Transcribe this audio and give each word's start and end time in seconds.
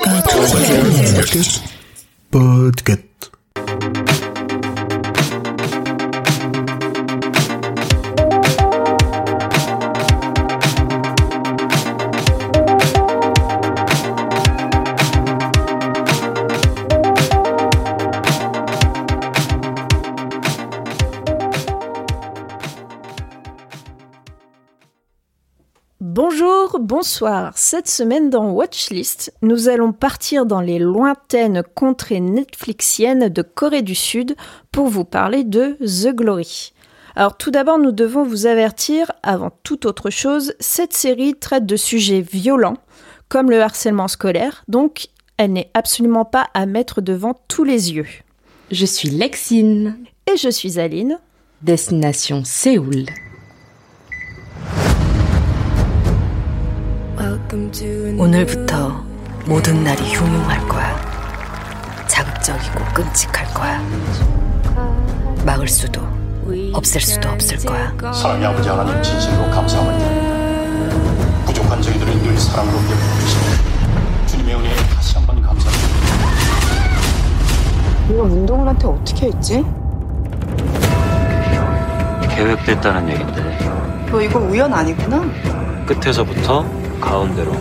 Podcast. 0.00 1.62
Bonjour, 2.30 2.72
bonsoir. 27.04 27.52
Cette 27.56 27.86
semaine 27.86 28.30
dans 28.30 28.48
Watchlist, 28.52 29.30
nous 29.42 29.68
allons 29.68 29.92
partir 29.92 30.46
dans 30.46 30.62
les 30.62 30.78
lointaines 30.78 31.62
contrées 31.74 32.18
netflixiennes 32.18 33.28
de 33.28 33.42
Corée 33.42 33.82
du 33.82 33.94
Sud 33.94 34.34
pour 34.72 34.86
vous 34.86 35.04
parler 35.04 35.44
de 35.44 35.76
The 35.82 36.16
Glory. 36.16 36.72
Alors 37.14 37.36
tout 37.36 37.50
d'abord, 37.50 37.78
nous 37.78 37.92
devons 37.92 38.24
vous 38.24 38.46
avertir, 38.46 39.12
avant 39.22 39.50
toute 39.64 39.84
autre 39.84 40.08
chose, 40.08 40.54
cette 40.60 40.94
série 40.94 41.34
traite 41.34 41.66
de 41.66 41.76
sujets 41.76 42.22
violents, 42.22 42.78
comme 43.28 43.50
le 43.50 43.60
harcèlement 43.60 44.08
scolaire, 44.08 44.64
donc 44.68 45.08
elle 45.36 45.52
n'est 45.52 45.70
absolument 45.74 46.24
pas 46.24 46.48
à 46.54 46.64
mettre 46.64 47.02
devant 47.02 47.38
tous 47.48 47.64
les 47.64 47.92
yeux. 47.92 48.08
Je 48.70 48.86
suis 48.86 49.10
Lexine. 49.10 49.98
Et 50.26 50.38
je 50.38 50.48
suis 50.48 50.80
Aline. 50.80 51.18
Destination 51.60 52.44
Séoul. 52.46 53.04
오늘부터 58.18 59.04
모든 59.46 59.84
날이 59.84 60.02
흉흉할 60.12 60.66
거야. 60.66 62.04
자극적이고 62.08 62.84
끔찍할 62.92 63.46
거야. 63.54 63.80
막을 65.46 65.68
수도 65.68 66.00
없앨 66.72 67.00
수도 67.00 67.28
없을 67.28 67.56
거야. 67.58 67.92
사랑의 68.12 68.46
아버지 68.46 68.68
하나님 68.68 69.00
진심으로 69.00 69.50
감사함을 69.52 69.98
드립니다. 69.98 71.44
부족한 71.46 71.80
저희들을 71.80 72.22
늘 72.22 72.36
사랑으로 72.36 72.76
베풀어주시니 72.76 74.26
주님의 74.26 74.54
은혜에 74.56 74.74
다시 74.92 75.14
한번 75.14 75.40
감사드립니다. 75.40 76.06
네가 78.08 78.22
문동을 78.24 78.66
한테 78.66 78.86
어떻게 78.88 79.26
했지? 79.26 79.64
계획됐다는 82.34 83.08
얘긴데 83.10 84.08
너 84.10 84.20
이거 84.20 84.40
우연 84.40 84.74
아니구나? 84.74 85.22
끝에서부터 85.86 86.83
가운데로 87.04 87.52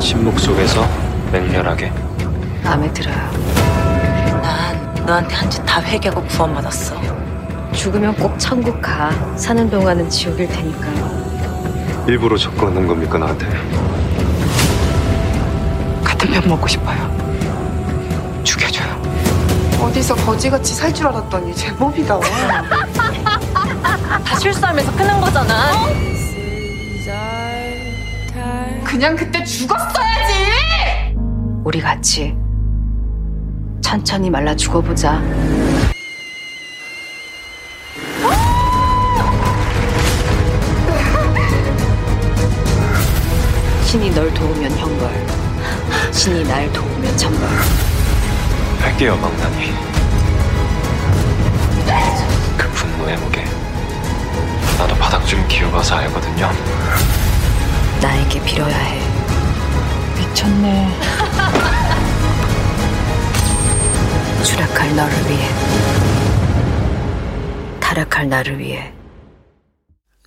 침묵 0.00 0.38
속에서 0.38 0.86
맹렬하게 1.32 1.92
마음에 2.62 2.90
들어요. 2.92 3.16
난 4.42 4.94
너한테 5.06 5.34
한 5.34 5.50
짓 5.50 5.60
다 5.66 5.80
회개하고 5.82 6.22
구원받았어. 6.24 6.96
죽으면 7.72 8.14
꼭 8.16 8.38
천국 8.38 8.80
가. 8.80 9.10
사는 9.36 9.68
동안은 9.70 10.08
지옥일 10.08 10.48
테니까. 10.48 10.86
일부러 12.06 12.36
접근한 12.36 12.86
겁니까 12.86 13.18
나한테? 13.18 13.46
같은 16.04 16.30
편 16.30 16.48
먹고 16.48 16.66
싶어요. 16.66 16.98
죽여줘요. 18.42 18.88
어디서 19.80 20.14
거지같이 20.16 20.74
살 20.74 20.92
줄 20.92 21.06
알았더니 21.06 21.54
제법이다. 21.54 22.18
다 24.24 24.38
실수하면서 24.38 24.92
끝난 24.96 25.20
거잖아. 25.20 25.70
그냥 28.90 29.14
그때 29.14 29.44
죽었어야지! 29.44 31.14
우리 31.62 31.80
같이 31.80 32.36
천천히 33.80 34.28
말라 34.28 34.56
죽어보자. 34.56 35.22
신이 43.84 44.10
널 44.10 44.34
도우면 44.34 44.76
형벌, 44.76 45.26
신이 46.12 46.42
날 46.48 46.72
도우면 46.72 47.16
천벌. 47.16 47.48
할게요 48.80 49.16
망나니 49.16 49.72
그 52.56 52.68
분노의 52.70 53.16
무게 53.18 53.44
나도 54.78 54.96
바닥 54.96 55.24
좀 55.26 55.46
기어봐서 55.46 55.94
알거든요 55.96 56.50
나에게 58.01 58.41
빌어야 58.43 58.75
해. 58.75 58.99
미쳤네. 60.19 60.87
추락할 64.43 64.95
너를 64.95 65.13
위해. 65.29 65.49
타락할 67.79 68.29
나를 68.29 68.59
위해. 68.59 68.91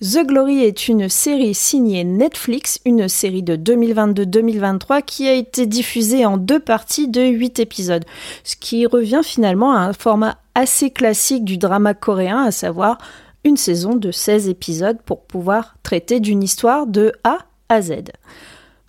The 0.01 0.25
Glory 0.25 0.63
est 0.63 0.87
une 0.87 1.09
série 1.09 1.53
signée 1.53 2.05
Netflix, 2.05 2.79
une 2.85 3.09
série 3.09 3.43
de 3.43 3.57
2022-2023 3.57 5.03
qui 5.03 5.27
a 5.27 5.33
été 5.33 5.65
diffusée 5.65 6.25
en 6.25 6.37
deux 6.37 6.61
parties 6.61 7.09
de 7.09 7.21
8 7.21 7.59
épisodes, 7.59 8.05
ce 8.45 8.55
qui 8.55 8.85
revient 8.85 9.19
finalement 9.25 9.73
à 9.73 9.79
un 9.79 9.91
format 9.91 10.37
assez 10.55 10.89
classique 10.89 11.43
du 11.43 11.57
drama 11.57 11.93
coréen, 11.93 12.45
à 12.45 12.51
savoir 12.51 12.97
une 13.43 13.57
saison 13.57 13.95
de 13.95 14.11
16 14.11 14.47
épisodes 14.47 14.99
pour 15.05 15.25
pouvoir 15.25 15.75
traiter 15.83 16.21
d'une 16.21 16.43
histoire 16.43 16.87
de 16.87 17.11
A 17.25 17.39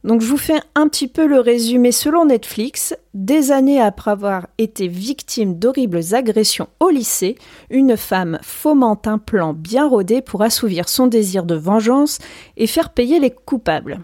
donc 0.05 0.21
je 0.21 0.27
vous 0.27 0.37
fais 0.37 0.59
un 0.75 0.87
petit 0.87 1.07
peu 1.07 1.25
le 1.25 1.39
résumé 1.39 1.91
selon 1.91 2.25
Netflix. 2.25 2.95
Des 3.15 3.51
années 3.51 3.81
après 3.81 4.11
avoir 4.11 4.47
été 4.59 4.87
victime 4.87 5.57
d'horribles 5.57 6.13
agressions 6.13 6.67
au 6.79 6.89
lycée, 6.89 7.37
une 7.71 7.97
femme 7.97 8.37
fomente 8.43 9.07
un 9.07 9.17
plan 9.17 9.53
bien 9.53 9.87
rodé 9.87 10.21
pour 10.21 10.43
assouvir 10.43 10.89
son 10.89 11.07
désir 11.07 11.43
de 11.43 11.55
vengeance 11.55 12.19
et 12.55 12.67
faire 12.67 12.91
payer 12.91 13.19
les 13.19 13.31
coupables. 13.31 13.99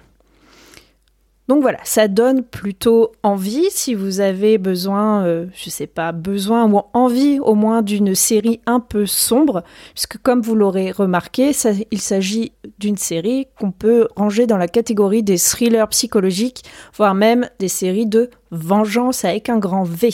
Donc 1.51 1.63
voilà, 1.63 1.79
ça 1.84 2.07
donne 2.07 2.44
plutôt 2.44 3.12
envie 3.23 3.67
si 3.72 3.94
vous 3.94 4.22
avez 4.22 4.57
besoin, 4.57 5.25
euh, 5.25 5.47
je 5.53 5.69
sais 5.69 5.85
pas, 5.85 6.13
besoin 6.13 6.72
ou 6.72 6.79
envie 6.94 7.39
au 7.41 7.56
moins 7.56 7.81
d'une 7.81 8.16
série 8.16 8.62
un 8.66 8.79
peu 8.79 9.06
sombre, 9.06 9.62
puisque 9.94 10.17
comme 10.19 10.39
vous 10.39 10.56
l'aurez 10.56 10.91
remarqué, 10.91 11.51
il 11.91 12.00
s'agit 12.00 12.53
d'une 12.79 12.95
série 12.95 13.47
qu'on 13.59 13.73
peut 13.73 14.07
ranger 14.16 14.47
dans 14.47 14.56
la 14.56 14.69
catégorie 14.69 15.23
des 15.23 15.38
thrillers 15.38 15.89
psychologiques, 15.89 16.63
voire 16.95 17.16
même 17.16 17.50
des 17.59 17.68
séries 17.68 18.07
de 18.07 18.29
vengeance 18.51 19.25
avec 19.25 19.50
un 19.50 19.57
grand 19.57 19.83
V. 19.83 20.09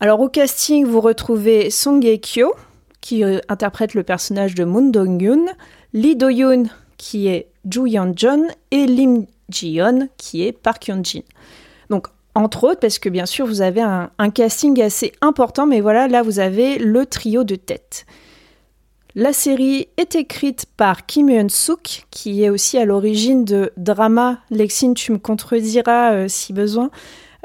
Alors 0.00 0.18
au 0.18 0.28
casting, 0.28 0.84
vous 0.84 1.00
retrouvez 1.00 1.70
Song 1.70 2.02
Hye-kyo, 2.02 2.52
qui 3.00 3.22
euh, 3.22 3.38
interprète 3.48 3.94
le 3.94 4.02
personnage 4.02 4.56
de 4.56 4.64
Moon 4.64 4.90
Dong-yoon, 4.90 5.46
Lee 5.92 6.16
Do-yoon, 6.16 6.64
qui 6.96 7.28
est 7.28 7.46
Joo 7.70 7.86
Yeon-jeon, 7.86 8.48
et 8.72 8.86
Lim 8.86 9.26
Ji-yeon, 9.50 10.08
qui 10.16 10.46
est 10.46 10.52
Park 10.52 10.88
Hyun-jin. 10.88 11.22
Donc, 11.90 12.08
entre 12.34 12.64
autres, 12.64 12.80
parce 12.80 12.98
que 12.98 13.08
bien 13.08 13.26
sûr, 13.26 13.46
vous 13.46 13.62
avez 13.62 13.80
un, 13.80 14.30
casting 14.30 14.80
assez 14.82 15.12
important, 15.20 15.66
mais 15.66 15.80
voilà, 15.80 16.08
là, 16.08 16.22
vous 16.22 16.40
avez 16.40 16.78
le 16.78 17.06
trio 17.06 17.44
de 17.44 17.54
tête. 17.54 18.06
La 19.14 19.32
série 19.32 19.86
est 19.96 20.16
écrite 20.16 20.66
par 20.76 21.06
Kim 21.06 21.28
Hyun-suk, 21.28 22.06
qui 22.10 22.42
est 22.42 22.50
aussi 22.50 22.78
à 22.78 22.84
l'origine 22.84 23.44
de 23.44 23.72
drama. 23.76 24.38
Lexine, 24.50 24.94
tu 24.94 25.12
me 25.12 25.18
contrediras 25.18 26.14
euh, 26.14 26.28
si 26.28 26.52
besoin. 26.52 26.90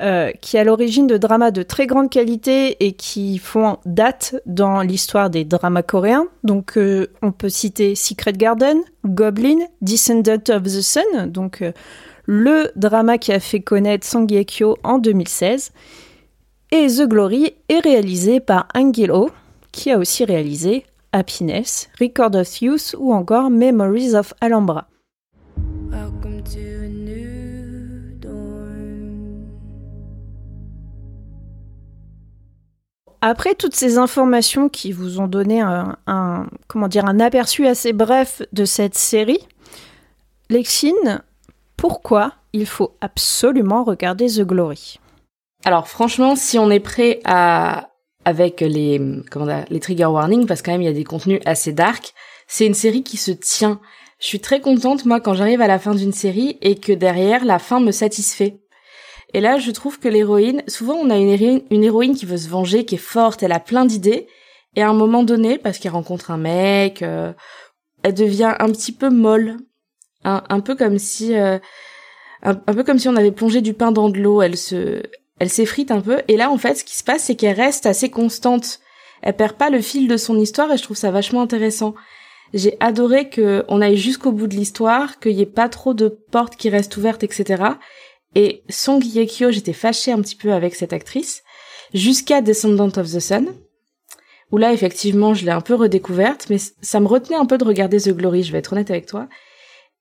Euh, 0.01 0.31
qui 0.41 0.57
est 0.57 0.61
à 0.61 0.63
l'origine 0.63 1.07
de 1.07 1.17
dramas 1.17 1.51
de 1.51 1.61
très 1.61 1.87
grande 1.87 2.09
qualité 2.09 2.85
et 2.85 2.93
qui 2.93 3.37
font 3.37 3.77
date 3.85 4.35
dans 4.45 4.81
l'histoire 4.81 5.29
des 5.29 5.43
dramas 5.43 5.83
coréens. 5.83 6.27
Donc, 6.43 6.77
euh, 6.77 7.07
on 7.21 7.31
peut 7.31 7.49
citer 7.49 7.95
Secret 7.95 8.33
Garden, 8.33 8.77
Goblin, 9.05 9.57
Descendant 9.81 10.43
of 10.49 10.63
the 10.63 10.81
Sun, 10.81 11.25
donc 11.27 11.61
euh, 11.61 11.71
le 12.25 12.71
drama 12.75 13.17
qui 13.17 13.33
a 13.33 13.39
fait 13.39 13.59
connaître 13.59 14.05
Song 14.05 14.31
Hye-kyo 14.31 14.77
en 14.83 14.99
2016. 14.99 15.71
Et 16.71 16.87
The 16.87 17.07
Glory 17.07 17.55
est 17.67 17.79
réalisé 17.79 18.39
par 18.39 18.67
Angelo, 18.75 19.31
qui 19.71 19.91
a 19.91 19.97
aussi 19.97 20.23
réalisé 20.23 20.85
Happiness, 21.11 21.89
Record 21.99 22.35
of 22.35 22.61
Youth 22.61 22.95
ou 22.99 23.13
encore 23.13 23.49
Memories 23.49 24.15
of 24.15 24.33
Alhambra. 24.41 24.87
Après 33.21 33.53
toutes 33.53 33.75
ces 33.75 33.97
informations 33.97 34.69
qui 34.69 34.93
vous 34.93 35.19
ont 35.19 35.27
donné 35.27 35.61
un, 35.61 36.47
comment 36.67 36.87
dire, 36.87 37.05
un 37.05 37.19
aperçu 37.19 37.67
assez 37.67 37.91
bref 37.91 38.41
de 38.53 38.63
cette 38.63 38.95
série, 38.95 39.45
Lexine, 40.49 41.21
pourquoi 41.75 42.33
il 42.53 42.65
faut 42.65 42.95
absolument 43.01 43.83
regarder 43.83 44.27
The 44.27 44.41
Glory? 44.41 44.99
Alors 45.65 45.87
franchement, 45.87 46.35
si 46.35 46.57
on 46.57 46.71
est 46.71 46.79
prêt 46.79 47.19
à 47.25 47.89
avec 48.25 48.61
les 48.61 49.01
comment 49.31 49.45
dire, 49.45 49.65
les 49.69 49.79
trigger 49.79 50.05
warnings 50.05 50.45
parce 50.45 50.61
quand 50.61 50.71
même 50.71 50.81
il 50.81 50.85
y 50.85 50.89
a 50.89 50.93
des 50.93 51.03
contenus 51.03 51.41
assez 51.45 51.73
dark, 51.73 52.13
c'est 52.47 52.65
une 52.65 52.73
série 52.73 53.03
qui 53.03 53.17
se 53.17 53.31
tient. 53.31 53.79
Je 54.19 54.27
suis 54.27 54.39
très 54.39 54.61
contente 54.61 55.05
moi 55.05 55.19
quand 55.19 55.33
j'arrive 55.33 55.61
à 55.61 55.67
la 55.67 55.79
fin 55.79 55.93
d'une 55.93 56.13
série 56.13 56.57
et 56.61 56.75
que 56.75 56.93
derrière 56.93 57.45
la 57.45 57.59
fin 57.59 57.79
me 57.79 57.91
satisfait. 57.91 58.59
Et 59.33 59.41
là, 59.41 59.57
je 59.59 59.71
trouve 59.71 59.99
que 59.99 60.07
l'héroïne, 60.07 60.63
souvent 60.67 60.95
on 60.95 61.09
a 61.09 61.17
une 61.17 61.83
héroïne, 61.83 62.15
qui 62.15 62.25
veut 62.25 62.37
se 62.37 62.49
venger, 62.49 62.85
qui 62.85 62.95
est 62.95 62.97
forte, 62.97 63.43
elle 63.43 63.51
a 63.51 63.59
plein 63.59 63.85
d'idées, 63.85 64.27
et 64.75 64.81
à 64.81 64.89
un 64.89 64.93
moment 64.93 65.23
donné, 65.23 65.57
parce 65.57 65.77
qu'elle 65.77 65.91
rencontre 65.91 66.31
un 66.31 66.37
mec, 66.37 67.01
euh, 67.01 67.33
elle 68.03 68.13
devient 68.13 68.55
un 68.59 68.71
petit 68.71 68.91
peu 68.91 69.09
molle, 69.09 69.57
un, 70.23 70.43
un 70.49 70.59
peu 70.59 70.75
comme 70.75 70.97
si, 70.97 71.35
euh, 71.35 71.59
un, 72.43 72.51
un 72.51 72.73
peu 72.73 72.83
comme 72.83 72.99
si 72.99 73.07
on 73.07 73.15
avait 73.15 73.31
plongé 73.31 73.61
du 73.61 73.73
pain 73.73 73.91
dans 73.91 74.09
de 74.09 74.17
l'eau. 74.17 74.41
Elle 74.41 74.57
se, 74.57 75.01
elle 75.39 75.49
s'effrite 75.49 75.91
un 75.91 76.01
peu. 76.01 76.21
Et 76.27 76.37
là, 76.37 76.49
en 76.51 76.57
fait, 76.57 76.75
ce 76.75 76.83
qui 76.83 76.97
se 76.97 77.03
passe, 77.03 77.23
c'est 77.23 77.35
qu'elle 77.35 77.55
reste 77.55 77.85
assez 77.85 78.09
constante. 78.09 78.79
Elle 79.21 79.35
perd 79.35 79.57
pas 79.57 79.69
le 79.69 79.81
fil 79.81 80.07
de 80.07 80.17
son 80.17 80.39
histoire, 80.39 80.71
et 80.71 80.77
je 80.77 80.83
trouve 80.83 80.97
ça 80.97 81.11
vachement 81.11 81.41
intéressant. 81.41 81.93
J'ai 82.53 82.77
adoré 82.79 83.29
que 83.29 83.63
on 83.67 83.81
aille 83.81 83.97
jusqu'au 83.97 84.31
bout 84.31 84.47
de 84.47 84.55
l'histoire, 84.55 85.19
qu'il 85.19 85.33
y 85.33 85.41
ait 85.41 85.45
pas 85.45 85.69
trop 85.69 85.93
de 85.93 86.07
portes 86.07 86.55
qui 86.55 86.69
restent 86.69 86.97
ouvertes, 86.97 87.23
etc. 87.23 87.63
Et 88.35 88.63
Song 88.69 89.03
Ye 89.03 89.25
Kyo, 89.27 89.51
j'étais 89.51 89.73
fâchée 89.73 90.11
un 90.11 90.21
petit 90.21 90.35
peu 90.35 90.53
avec 90.53 90.75
cette 90.75 90.93
actrice, 90.93 91.43
jusqu'à 91.93 92.41
Descendant 92.41 92.91
of 92.97 93.11
the 93.11 93.19
Sun, 93.19 93.53
où 94.51 94.57
là, 94.57 94.73
effectivement, 94.73 95.33
je 95.33 95.45
l'ai 95.45 95.51
un 95.51 95.61
peu 95.61 95.75
redécouverte, 95.75 96.47
mais 96.49 96.57
ça 96.81 96.99
me 96.99 97.07
retenait 97.07 97.37
un 97.37 97.45
peu 97.45 97.57
de 97.57 97.65
regarder 97.65 97.99
The 97.99 98.09
Glory, 98.09 98.43
je 98.43 98.51
vais 98.51 98.59
être 98.59 98.73
honnête 98.73 98.91
avec 98.91 99.05
toi. 99.05 99.27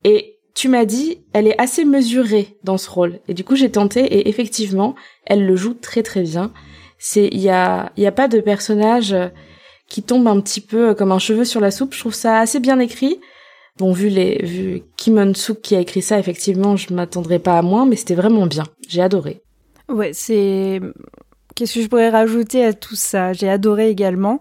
Et 0.05 0.39
tu 0.55 0.69
m'as 0.69 0.85
dit, 0.85 1.25
elle 1.33 1.47
est 1.47 1.61
assez 1.61 1.85
mesurée 1.85 2.59
dans 2.65 2.79
ce 2.79 2.91
rôle. 2.91 3.21
Et 3.29 3.35
du 3.35 3.45
coup, 3.45 3.57
j'ai 3.57 3.71
tenté, 3.71 4.01
et 4.01 4.29
effectivement, 4.29 4.95
elle 5.27 5.47
le 5.47 5.57
joue 5.57 5.75
très 5.75 6.03
très 6.03 6.23
bien. 6.23 6.53
C'est, 6.99 7.29
il 7.29 7.41
y 7.41 7.51
a, 7.51 7.93
y 7.97 8.07
a 8.07 8.13
pas 8.13 8.29
de 8.29 8.41
personnage 8.41 9.15
qui 9.89 10.03
tombe 10.03 10.27
un 10.27 10.41
petit 10.41 10.61
peu 10.61 10.95
comme 10.95 11.13
un 11.13 11.19
cheveu 11.19 11.45
sur 11.45 11.61
la 11.61 11.71
soupe. 11.71 11.95
Je 11.95 12.01
trouve 12.01 12.15
ça 12.15 12.39
assez 12.39 12.61
bien 12.61 12.79
écrit. 12.79 13.21
Bon, 13.79 13.93
vu 13.93 14.09
les, 14.09 14.39
vu 14.45 14.83
Kim 14.97 15.19
On-suk 15.19 15.61
qui 15.63 15.77
a 15.77 15.81
écrit 15.81 16.03
ça, 16.03 16.19
effectivement, 16.19 16.77
je 16.77 16.93
m'attendrais 16.93 17.39
pas 17.39 17.59
à 17.59 17.63
moins, 17.63 17.87
mais 17.87 17.97
c'était 17.97 18.15
vraiment 18.15 18.47
bien. 18.47 18.65
J'ai 18.89 19.03
adoré. 19.03 19.41
Ouais, 19.89 20.11
c'est. 20.13 20.81
Qu'est-ce 21.55 21.75
que 21.75 21.83
je 21.83 21.89
pourrais 21.89 22.11
rajouter 22.11 22.65
à 22.65 22.73
tout 22.73 22.95
ça? 22.97 23.33
J'ai 23.33 23.49
adoré 23.49 23.89
également. 23.89 24.41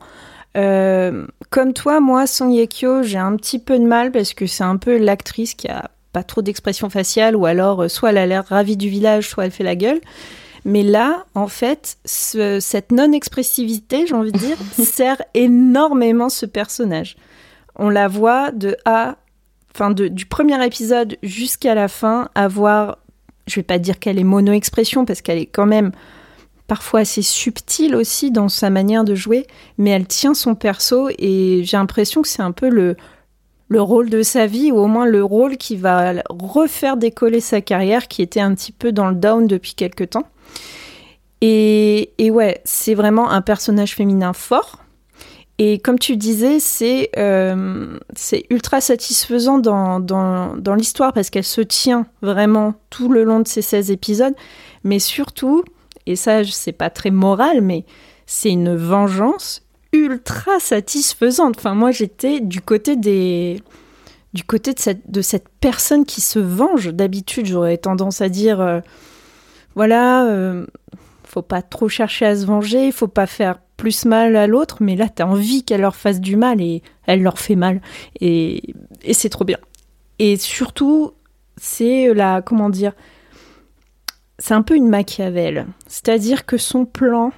Euh, 0.55 1.25
comme 1.51 1.73
toi, 1.73 1.99
moi, 1.99 2.25
Song 2.27 2.51
Ye-kyo, 2.51 3.03
j'ai 3.03 3.17
un 3.19 3.35
petit 3.35 3.59
peu 3.59 3.77
de 3.77 3.83
mal 3.85 4.11
parce 4.11 4.33
que 4.33 4.47
c'est 4.47 4.63
un 4.63 4.77
peu 4.77 4.97
l'actrice 4.97 5.53
qui 5.53 5.67
a 5.67 5.91
pas 6.13 6.23
trop 6.23 6.41
d'expression 6.41 6.89
faciale 6.89 7.35
ou 7.35 7.45
alors 7.45 7.83
euh, 7.83 7.87
soit 7.89 8.09
elle 8.09 8.17
a 8.17 8.25
l'air 8.25 8.45
ravie 8.47 8.77
du 8.77 8.89
village, 8.89 9.29
soit 9.29 9.45
elle 9.45 9.51
fait 9.51 9.63
la 9.63 9.75
gueule. 9.75 10.01
Mais 10.65 10.81
là, 10.83 11.25
en 11.35 11.47
fait, 11.47 11.97
ce- 12.05 12.59
cette 12.59 12.91
non-expressivité, 12.91 14.05
j'ai 14.07 14.15
envie 14.15 14.31
de 14.31 14.37
dire, 14.39 14.57
sert 14.83 15.21
énormément 15.33 16.29
ce 16.29 16.45
personnage. 16.45 17.17
On 17.75 17.89
la 17.89 18.07
voit 18.07 18.51
de 18.51 18.75
A, 18.85 19.15
du 20.09 20.25
premier 20.25 20.65
épisode 20.65 21.17
jusqu'à 21.23 21.75
la 21.75 21.87
fin, 21.87 22.29
avoir, 22.35 22.99
je 23.47 23.55
vais 23.55 23.63
pas 23.63 23.79
dire 23.79 23.99
qu'elle 23.99 24.19
est 24.19 24.23
mono-expression 24.23 25.05
parce 25.05 25.21
qu'elle 25.21 25.37
est 25.37 25.45
quand 25.45 25.65
même 25.65 25.91
parfois 26.67 27.01
assez 27.01 27.21
subtile 27.21 27.95
aussi 27.95 28.29
dans 28.31 28.49
sa 28.49 28.69
manière 28.69 29.03
de 29.03 29.15
jouer, 29.15 29.47
mais 29.77 29.91
elle 29.91 30.05
tient 30.05 30.33
son 30.33 30.55
perso 30.55 31.09
et 31.17 31.61
j'ai 31.63 31.77
l'impression 31.77 32.21
que 32.21 32.27
c'est 32.27 32.41
un 32.41 32.51
peu 32.51 32.69
le, 32.69 32.97
le 33.69 33.81
rôle 33.81 34.09
de 34.09 34.21
sa 34.21 34.47
vie, 34.47 34.71
ou 34.71 34.77
au 34.77 34.87
moins 34.87 35.05
le 35.05 35.23
rôle 35.23 35.57
qui 35.57 35.75
va 35.75 36.13
refaire 36.29 36.97
décoller 36.97 37.39
sa 37.39 37.61
carrière, 37.61 38.07
qui 38.07 38.21
était 38.21 38.39
un 38.39 38.53
petit 38.53 38.71
peu 38.71 38.91
dans 38.91 39.07
le 39.07 39.15
down 39.15 39.47
depuis 39.47 39.73
quelque 39.73 40.03
temps. 40.03 40.27
Et, 41.41 42.11
et 42.17 42.31
ouais, 42.31 42.61
c'est 42.63 42.95
vraiment 42.95 43.29
un 43.29 43.41
personnage 43.41 43.93
féminin 43.95 44.33
fort. 44.33 44.83
Et 45.59 45.79
comme 45.79 45.97
tu 45.97 46.17
disais, 46.17 46.59
c'est 46.59 47.09
euh, 47.17 47.97
c'est 48.15 48.45
ultra 48.51 48.79
satisfaisant 48.79 49.57
dans, 49.57 50.75
l'histoire 50.75 51.13
parce 51.13 51.31
qu'elle 51.31 51.43
se 51.43 51.61
tient 51.61 52.05
vraiment 52.21 52.75
tout 52.91 53.09
le 53.09 53.23
long 53.23 53.39
de 53.39 53.47
ces 53.47 53.63
16 53.63 53.89
épisodes. 53.89 54.35
Mais 54.83 54.99
surtout, 54.99 55.63
et 56.05 56.15
ça, 56.15 56.43
c'est 56.43 56.73
pas 56.73 56.91
très 56.91 57.09
moral, 57.09 57.61
mais 57.61 57.85
c'est 58.27 58.51
une 58.51 58.75
vengeance 58.75 59.63
ultra 59.93 60.59
satisfaisante. 60.59 61.55
Enfin, 61.57 61.73
moi, 61.73 61.89
j'étais 61.89 62.39
du 62.39 62.61
côté 62.61 62.95
de 62.95 63.61
cette 65.21 65.49
personne 65.59 66.05
qui 66.05 66.21
se 66.21 66.37
venge. 66.37 66.93
D'habitude, 66.93 67.47
j'aurais 67.47 67.77
tendance 67.77 68.21
à 68.21 68.29
dire, 68.29 68.61
euh, 68.61 68.79
voilà, 69.73 70.25
euh, 70.27 70.67
faut 71.23 71.41
pas 71.41 71.63
trop 71.63 71.89
chercher 71.89 72.27
à 72.27 72.35
se 72.35 72.45
venger, 72.45 72.91
faut 72.91 73.07
pas 73.07 73.27
faire 73.27 73.57
plus 73.77 74.05
mal 74.05 74.35
à 74.35 74.47
l'autre, 74.47 74.77
mais 74.81 74.95
là, 74.95 75.07
t'as 75.07 75.25
envie 75.25 75.63
qu'elle 75.63 75.81
leur 75.81 75.95
fasse 75.95 76.19
du 76.19 76.35
mal 76.35 76.61
et 76.61 76.81
elle 77.05 77.21
leur 77.21 77.39
fait 77.39 77.55
mal. 77.55 77.81
Et, 78.19 78.73
et 79.03 79.13
c'est 79.13 79.29
trop 79.29 79.45
bien. 79.45 79.59
Et 80.19 80.35
surtout, 80.37 81.13
c'est 81.57 82.13
la, 82.13 82.41
comment 82.41 82.69
dire, 82.69 82.93
c'est 84.39 84.53
un 84.53 84.61
peu 84.63 84.75
une 84.75 84.89
Machiavel. 84.89 85.67
C'est-à-dire 85.87 86.45
que 86.45 86.57
son 86.57 86.85
plan, 86.85 87.31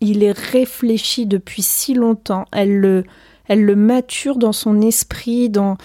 il 0.00 0.22
est 0.22 0.36
réfléchi 0.36 1.26
depuis 1.26 1.62
si 1.62 1.94
longtemps. 1.94 2.46
Elle 2.52 2.78
le, 2.78 3.04
elle 3.48 3.64
le 3.64 3.76
mature 3.76 4.36
dans 4.36 4.52
son 4.52 4.80
esprit, 4.80 5.50
dans 5.50 5.76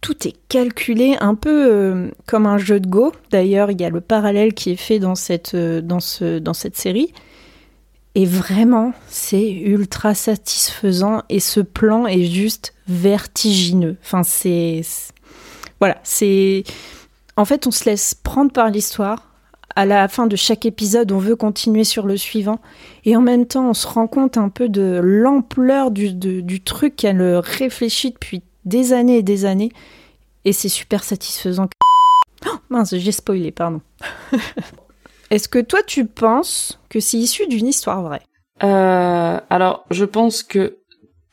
tout 0.00 0.26
est 0.26 0.36
calculé, 0.48 1.16
un 1.20 1.34
peu 1.34 1.70
euh, 1.70 2.10
comme 2.26 2.46
un 2.46 2.58
jeu 2.58 2.80
de 2.80 2.88
Go. 2.88 3.12
D'ailleurs, 3.30 3.70
il 3.70 3.80
y 3.80 3.84
a 3.84 3.90
le 3.90 4.00
parallèle 4.00 4.54
qui 4.54 4.70
est 4.70 4.76
fait 4.76 4.98
dans 4.98 5.14
cette, 5.14 5.54
euh, 5.54 5.82
dans 5.82 6.00
ce, 6.00 6.38
dans 6.38 6.54
cette 6.54 6.76
série. 6.76 7.12
Et 8.14 8.26
vraiment, 8.26 8.92
c'est 9.08 9.50
ultra 9.50 10.14
satisfaisant. 10.14 11.22
Et 11.28 11.40
ce 11.40 11.60
plan 11.60 12.06
est 12.06 12.24
juste 12.24 12.74
vertigineux. 12.88 13.96
Enfin, 14.02 14.22
c'est. 14.22 14.82
Voilà, 15.78 15.98
c'est. 16.02 16.64
En 17.36 17.44
fait, 17.44 17.66
on 17.66 17.70
se 17.70 17.84
laisse 17.84 18.14
prendre 18.14 18.52
par 18.52 18.70
l'histoire. 18.70 19.26
À 19.76 19.86
la 19.86 20.08
fin 20.08 20.26
de 20.26 20.34
chaque 20.34 20.66
épisode, 20.66 21.12
on 21.12 21.18
veut 21.18 21.36
continuer 21.36 21.84
sur 21.84 22.06
le 22.06 22.16
suivant. 22.16 22.60
Et 23.04 23.16
en 23.16 23.20
même 23.20 23.46
temps, 23.46 23.70
on 23.70 23.74
se 23.74 23.86
rend 23.86 24.08
compte 24.08 24.36
un 24.36 24.48
peu 24.48 24.68
de 24.68 25.00
l'ampleur 25.02 25.92
du, 25.92 26.12
du 26.12 26.60
truc 26.60 26.96
qu'elle 26.96 27.22
réfléchit 27.36 28.10
depuis 28.10 28.42
des 28.64 28.92
années 28.92 29.18
et 29.18 29.22
des 29.22 29.44
années. 29.44 29.70
Et 30.44 30.52
c'est 30.52 30.68
super 30.68 31.04
satisfaisant. 31.04 31.68
Oh, 32.46 32.56
mince, 32.68 32.96
j'ai 32.96 33.12
spoilé, 33.12 33.52
pardon. 33.52 33.80
Est-ce 35.30 35.48
que 35.48 35.60
toi, 35.60 35.80
tu 35.86 36.06
penses 36.06 36.80
que 36.88 37.00
c'est 37.00 37.16
issu 37.16 37.46
d'une 37.46 37.66
histoire 37.66 38.02
vraie? 38.02 38.22
Euh, 38.62 39.40
alors, 39.48 39.84
je 39.90 40.04
pense 40.04 40.42
que 40.42 40.78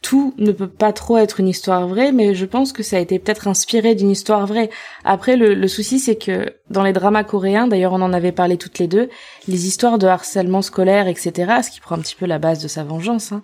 tout 0.01 0.33
ne 0.37 0.51
peut 0.51 0.69
pas 0.69 0.93
trop 0.93 1.17
être 1.17 1.39
une 1.39 1.47
histoire 1.47 1.87
vraie, 1.87 2.11
mais 2.11 2.35
je 2.35 2.45
pense 2.45 2.71
que 2.71 2.83
ça 2.83 2.97
a 2.97 2.99
été 2.99 3.17
peut-être 3.17 3.47
inspiré 3.47 3.95
d'une 3.95 4.11
histoire 4.11 4.45
vraie. 4.45 4.69
Après, 5.03 5.35
le, 5.35 5.67
souci, 5.67 5.99
c'est 5.99 6.15
que 6.15 6.53
dans 6.69 6.83
les 6.83 6.93
dramas 6.93 7.23
coréens, 7.23 7.67
d'ailleurs, 7.67 7.93
on 7.93 8.01
en 8.01 8.13
avait 8.13 8.31
parlé 8.31 8.57
toutes 8.57 8.79
les 8.79 8.87
deux, 8.87 9.09
les 9.47 9.67
histoires 9.67 9.97
de 9.97 10.07
harcèlement 10.07 10.61
scolaire, 10.61 11.07
etc., 11.07 11.61
ce 11.63 11.71
qui 11.71 11.79
prend 11.79 11.95
un 11.95 12.01
petit 12.01 12.15
peu 12.15 12.27
la 12.27 12.39
base 12.39 12.61
de 12.61 12.67
sa 12.67 12.83
vengeance, 12.83 13.31
hein, 13.31 13.41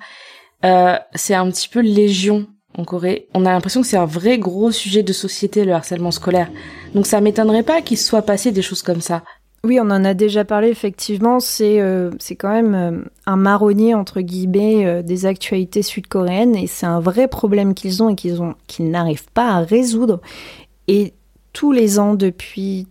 euh, 0.64 0.98
c'est 1.16 1.34
un 1.34 1.50
petit 1.50 1.68
peu 1.68 1.82
légion 1.82 2.48
en 2.78 2.86
Corée. 2.86 3.28
On 3.34 3.46
a 3.46 3.52
l'impression 3.52 3.82
que 3.82 3.88
c'est 3.88 3.98
un 3.98 4.06
vrai 4.06 4.38
gros 4.38 4.72
sujet 4.72 5.04
de 5.04 5.14
société, 5.14 5.66
le 5.66 5.74
harcèlement 5.74 6.12
scolaire. 6.12 6.50
Donc 6.94 7.08
ça 7.08 7.20
m'étonnerait 7.20 7.64
pas 7.64 7.82
qu'il 7.82 7.98
soit 7.98 8.22
passé 8.22 8.52
des 8.52 8.62
choses 8.62 8.84
comme 8.84 9.02
ça. 9.02 9.24
Oui, 9.66 9.80
on 9.80 9.90
en 9.92 10.04
a 10.04 10.14
déjà 10.14 10.44
parlé, 10.44 10.68
effectivement. 10.68 11.40
C'est 11.40 11.80
euh, 11.80 12.12
quand 12.38 12.52
même 12.52 12.76
euh, 12.76 13.02
un 13.26 13.38
marronnier, 13.38 13.96
entre 13.96 14.20
guillemets, 14.20 14.86
euh, 14.86 15.02
des 15.02 15.26
actualités 15.26 15.84
sud-coréennes. 15.84 16.58
Et 16.58 16.68
c'est 16.68 16.86
un 16.86 17.00
vrai 17.00 17.30
problème 17.30 17.74
qu'ils 17.74 18.04
ont 18.04 18.10
et 18.10 18.16
qu'ils 18.16 18.92
n'arrivent 18.92 19.32
pas 19.34 19.52
à 19.52 19.60
résoudre. 19.60 20.20
Et 20.90 21.14
tous 21.54 21.72
les 21.72 21.98
ans, 21.98 22.14
depuis, 22.14 22.88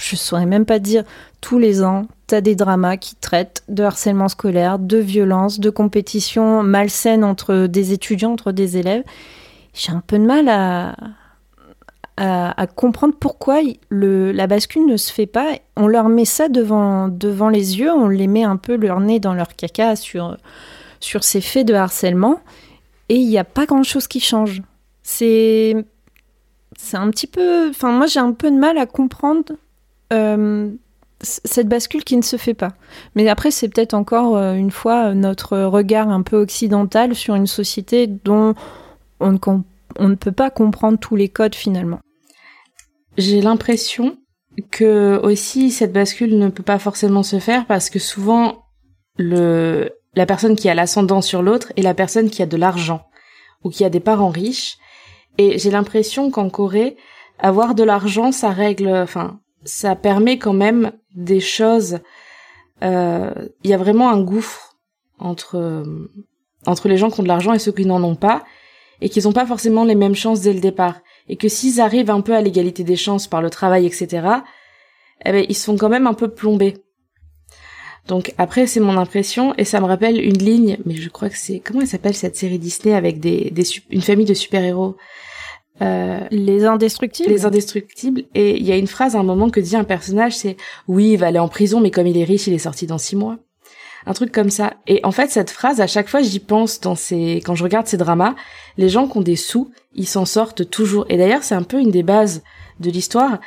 je 0.00 0.16
saurais 0.16 0.44
même 0.44 0.66
pas 0.66 0.80
dire, 0.80 1.04
tous 1.40 1.60
les 1.60 1.84
ans, 1.84 2.08
t'as 2.26 2.40
des 2.40 2.56
dramas 2.56 2.96
qui 2.96 3.14
traitent 3.14 3.62
de 3.68 3.84
harcèlement 3.84 4.28
scolaire, 4.28 4.80
de 4.80 4.96
violence, 4.98 5.60
de 5.60 5.70
compétition 5.70 6.64
malsaine 6.64 7.22
entre 7.22 7.68
des 7.68 7.92
étudiants, 7.92 8.32
entre 8.32 8.50
des 8.50 8.76
élèves. 8.76 9.04
J'ai 9.72 9.92
un 9.92 10.02
peu 10.04 10.18
de 10.18 10.24
mal 10.24 10.48
à, 10.48 10.96
à, 12.16 12.66
comprendre 12.66 13.14
pourquoi 13.18 13.60
la 13.90 14.46
bascule 14.46 14.86
ne 14.86 14.96
se 14.96 15.12
fait 15.12 15.26
pas. 15.26 15.54
On 15.76 15.86
leur 15.86 16.08
met 16.08 16.24
ça 16.24 16.48
devant, 16.48 17.08
devant 17.08 17.48
les 17.48 17.78
yeux, 17.78 17.92
on 17.92 18.08
les 18.08 18.26
met 18.26 18.44
un 18.44 18.56
peu 18.56 18.76
leur 18.76 19.00
nez 19.00 19.18
dans 19.18 19.34
leur 19.34 19.56
caca 19.56 19.96
sur, 19.96 20.36
sur 21.00 21.24
ces 21.24 21.40
faits 21.40 21.66
de 21.66 21.74
harcèlement, 21.74 22.40
et 23.08 23.16
il 23.16 23.28
n'y 23.28 23.38
a 23.38 23.44
pas 23.44 23.66
grand-chose 23.66 24.06
qui 24.06 24.20
change. 24.20 24.62
C'est 25.02 25.84
c'est 26.78 26.96
un 26.96 27.10
petit 27.10 27.26
peu... 27.26 27.68
Enfin, 27.68 27.92
moi, 27.92 28.06
j'ai 28.06 28.20
un 28.20 28.32
peu 28.32 28.50
de 28.50 28.56
mal 28.56 28.78
à 28.78 28.86
comprendre 28.86 29.52
euh, 30.12 30.70
cette 31.20 31.68
bascule 31.68 32.02
qui 32.02 32.16
ne 32.16 32.22
se 32.22 32.36
fait 32.36 32.54
pas. 32.54 32.72
Mais 33.14 33.28
après, 33.28 33.50
c'est 33.50 33.68
peut-être 33.68 33.94
encore, 33.94 34.36
euh, 34.36 34.54
une 34.54 34.70
fois, 34.70 35.14
notre 35.14 35.58
regard 35.58 36.08
un 36.08 36.22
peu 36.22 36.36
occidental 36.36 37.14
sur 37.14 37.34
une 37.34 37.46
société 37.46 38.06
dont 38.06 38.54
on 39.20 39.32
ne, 39.32 39.38
com- 39.38 39.62
on 39.98 40.08
ne 40.08 40.14
peut 40.14 40.32
pas 40.32 40.50
comprendre 40.50 40.98
tous 40.98 41.16
les 41.16 41.28
codes, 41.28 41.54
finalement. 41.54 42.00
J'ai 43.16 43.40
l'impression 43.40 44.16
que 44.70 45.20
aussi 45.22 45.70
cette 45.70 45.92
bascule 45.92 46.38
ne 46.38 46.48
peut 46.48 46.62
pas 46.62 46.78
forcément 46.78 47.22
se 47.22 47.38
faire 47.38 47.66
parce 47.66 47.88
que 47.90 47.98
souvent 47.98 48.64
le 49.16 49.90
la 50.14 50.26
personne 50.26 50.56
qui 50.56 50.68
a 50.68 50.74
l'ascendant 50.74 51.22
sur 51.22 51.42
l'autre 51.42 51.72
est 51.76 51.82
la 51.82 51.94
personne 51.94 52.28
qui 52.28 52.42
a 52.42 52.46
de 52.46 52.58
l'argent 52.58 53.06
ou 53.64 53.70
qui 53.70 53.82
a 53.82 53.88
des 53.88 54.00
parents 54.00 54.28
riches 54.28 54.76
et 55.38 55.58
j'ai 55.58 55.70
l'impression 55.70 56.30
qu'en 56.30 56.50
Corée 56.50 56.98
avoir 57.38 57.74
de 57.74 57.82
l'argent 57.82 58.30
ça 58.30 58.50
règle 58.50 58.88
enfin 58.88 59.40
ça 59.64 59.94
permet 59.96 60.38
quand 60.38 60.52
même 60.52 60.92
des 61.14 61.40
choses. 61.40 62.00
euh, 62.82 63.32
Il 63.64 63.70
y 63.70 63.74
a 63.74 63.78
vraiment 63.78 64.10
un 64.10 64.20
gouffre 64.20 64.76
entre 65.18 65.56
euh, 65.56 66.10
entre 66.66 66.88
les 66.88 66.96
gens 66.96 67.10
qui 67.10 67.20
ont 67.20 67.22
de 67.22 67.28
l'argent 67.28 67.52
et 67.52 67.58
ceux 67.58 67.72
qui 67.72 67.86
n'en 67.86 68.02
ont 68.02 68.14
pas, 68.14 68.44
et 69.02 69.08
qui 69.08 69.20
n'ont 69.20 69.32
pas 69.32 69.46
forcément 69.46 69.84
les 69.84 69.96
mêmes 69.96 70.14
chances 70.14 70.40
dès 70.40 70.52
le 70.52 70.60
départ. 70.60 71.00
Et 71.28 71.36
que 71.36 71.48
s'ils 71.48 71.80
arrivent 71.80 72.10
un 72.10 72.20
peu 72.20 72.34
à 72.34 72.40
l'égalité 72.40 72.84
des 72.84 72.96
chances 72.96 73.26
par 73.26 73.42
le 73.42 73.50
travail, 73.50 73.84
etc., 73.84 74.06
eh 75.24 75.32
ben, 75.32 75.44
ils 75.48 75.56
sont 75.56 75.76
quand 75.76 75.88
même 75.88 76.06
un 76.06 76.14
peu 76.14 76.28
plombés. 76.28 76.74
Donc 78.08 78.32
après, 78.38 78.66
c'est 78.66 78.80
mon 78.80 78.96
impression, 78.96 79.54
et 79.58 79.64
ça 79.64 79.80
me 79.80 79.86
rappelle 79.86 80.20
une 80.20 80.38
ligne, 80.38 80.78
mais 80.86 80.94
je 80.94 81.08
crois 81.08 81.28
que 81.28 81.36
c'est... 81.36 81.60
Comment 81.60 81.80
elle 81.82 81.86
s'appelle 81.86 82.14
cette 82.14 82.36
série 82.36 82.58
Disney 82.58 82.94
avec 82.94 83.20
des, 83.20 83.50
des 83.50 83.64
une 83.90 84.02
famille 84.02 84.26
de 84.26 84.34
super-héros? 84.34 84.96
Euh, 85.80 86.20
Les 86.30 86.64
indestructibles? 86.64 87.30
les 87.30 87.44
indestructibles. 87.44 88.24
Et 88.34 88.56
il 88.56 88.64
y 88.64 88.72
a 88.72 88.76
une 88.76 88.86
phrase 88.86 89.16
à 89.16 89.20
un 89.20 89.24
moment 89.24 89.50
que 89.50 89.60
dit 89.60 89.76
un 89.76 89.84
personnage, 89.84 90.36
c'est 90.36 90.56
oui, 90.86 91.12
il 91.12 91.16
va 91.16 91.26
aller 91.28 91.38
en 91.38 91.48
prison, 91.48 91.80
mais 91.80 91.90
comme 91.90 92.06
il 92.06 92.18
est 92.18 92.24
riche, 92.24 92.46
il 92.46 92.54
est 92.54 92.58
sorti 92.58 92.86
dans 92.86 92.98
six 92.98 93.16
mois. 93.16 93.38
Un 94.06 94.12
truc 94.14 94.32
comme 94.32 94.50
ça. 94.50 94.74
Et 94.86 95.00
en 95.04 95.12
fait, 95.12 95.30
cette 95.30 95.50
phrase, 95.50 95.80
à 95.80 95.86
chaque 95.86 96.08
fois, 96.08 96.22
j'y 96.22 96.40
pense 96.40 96.80
dans 96.80 96.94
ces, 96.94 97.40
quand 97.44 97.54
je 97.54 97.62
regarde 97.62 97.86
ces 97.86 97.96
dramas, 97.96 98.34
les 98.76 98.88
gens 98.88 99.06
qui 99.06 99.18
ont 99.18 99.22
des 99.22 99.36
sous, 99.36 99.70
ils 99.94 100.08
s'en 100.08 100.24
sortent 100.24 100.68
toujours. 100.68 101.06
Et 101.08 101.16
d'ailleurs, 101.16 101.44
c'est 101.44 101.54
un 101.54 101.62
peu 101.62 101.78
une 101.80 101.90
des 101.90 102.02
bases 102.02 102.42
de 102.80 102.90
l'histoire, 102.90 103.38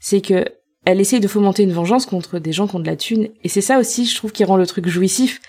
c'est 0.00 0.20
que 0.20 0.44
elle 0.86 1.00
essaye 1.00 1.20
de 1.20 1.28
fomenter 1.28 1.62
une 1.62 1.72
vengeance 1.72 2.06
contre 2.06 2.38
des 2.38 2.52
gens 2.52 2.66
qui 2.66 2.76
ont 2.76 2.80
de 2.80 2.86
la 2.86 2.96
thune. 2.96 3.28
Et 3.44 3.48
c'est 3.48 3.60
ça 3.60 3.78
aussi, 3.78 4.06
je 4.06 4.16
trouve, 4.16 4.32
qui 4.32 4.44
rend 4.44 4.56
le 4.56 4.66
truc 4.66 4.88
jouissif. 4.88 5.40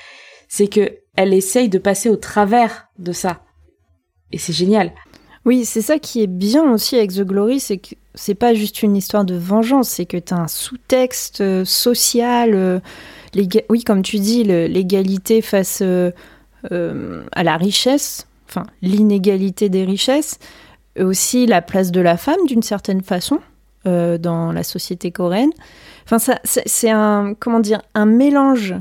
C'est 0.50 0.68
que 0.68 0.98
elle 1.15 1.34
essaye 1.34 1.70
de 1.70 1.77
passer 1.77 2.10
au 2.10 2.18
travers 2.18 2.88
de 3.00 3.13
ça. 3.13 3.41
Et 4.32 4.38
c'est 4.38 4.53
génial. 4.53 4.94
Oui, 5.46 5.65
c'est 5.65 5.82
ça 5.82 5.98
qui 6.00 6.22
est 6.22 6.27
bien 6.27 6.72
aussi 6.72 6.98
avec 6.98 7.13
The 7.13 7.22
Glory, 7.22 7.60
c'est 7.60 7.77
que 7.77 7.96
c'est 8.13 8.36
pas 8.36 8.53
juste 8.53 8.84
une 8.84 8.96
histoire 8.96 9.25
de 9.25 9.36
vengeance, 9.36 9.89
c'est 9.89 10.06
que 10.06 10.18
tu 10.18 10.34
as 10.34 10.38
un 10.38 10.48
sous-texte 10.48 11.41
euh, 11.41 11.65
social, 11.65 12.53
euh, 12.53 12.80
oui, 13.69 13.83
comme 13.83 14.01
tu 14.01 14.19
dis, 14.19 14.43
l'égalité 14.43 15.41
face 15.41 15.79
euh, 15.81 16.11
euh, 16.71 17.23
à 17.31 17.43
la 17.43 17.57
richesse, 17.57 18.27
enfin 18.50 18.65
l'inégalité 18.81 19.69
des 19.69 19.85
richesses, 19.85 20.39
aussi 21.00 21.45
la 21.45 21.61
place 21.61 21.91
de 21.91 22.01
la 22.01 22.17
femme 22.17 22.45
d'une 22.47 22.63
certaine 22.63 23.01
façon 23.01 23.39
euh, 23.88 24.17
dans 24.17 24.51
la 24.51 24.63
société 24.63 25.11
coréenne. 25.11 25.51
Enfin, 26.05 26.35
c'est 26.43 26.89
un 26.89 27.33
comment 27.39 27.59
dire 27.59 27.81
un 27.93 28.05
mélange 28.05 28.75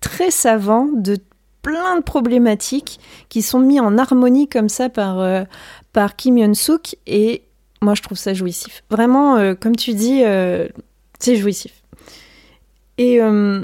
très 0.00 0.30
savant 0.30 0.88
de 0.94 1.18
plein 1.62 1.96
de 1.96 2.02
problématiques 2.02 3.00
qui 3.28 3.42
sont 3.42 3.60
mis 3.60 3.80
en 3.80 3.98
harmonie 3.98 4.48
comme 4.48 4.68
ça 4.68 4.88
par 4.88 5.46
par 5.92 6.16
Kim 6.16 6.38
Yeon-suk 6.38 6.96
et 7.06 7.42
moi 7.80 7.94
je 7.94 8.02
trouve 8.02 8.18
ça 8.18 8.34
jouissif. 8.34 8.84
Vraiment, 8.90 9.54
comme 9.56 9.74
tu 9.74 9.94
dis, 9.94 10.22
c'est 11.18 11.36
jouissif. 11.36 11.81
Et 12.98 13.20
euh, 13.20 13.62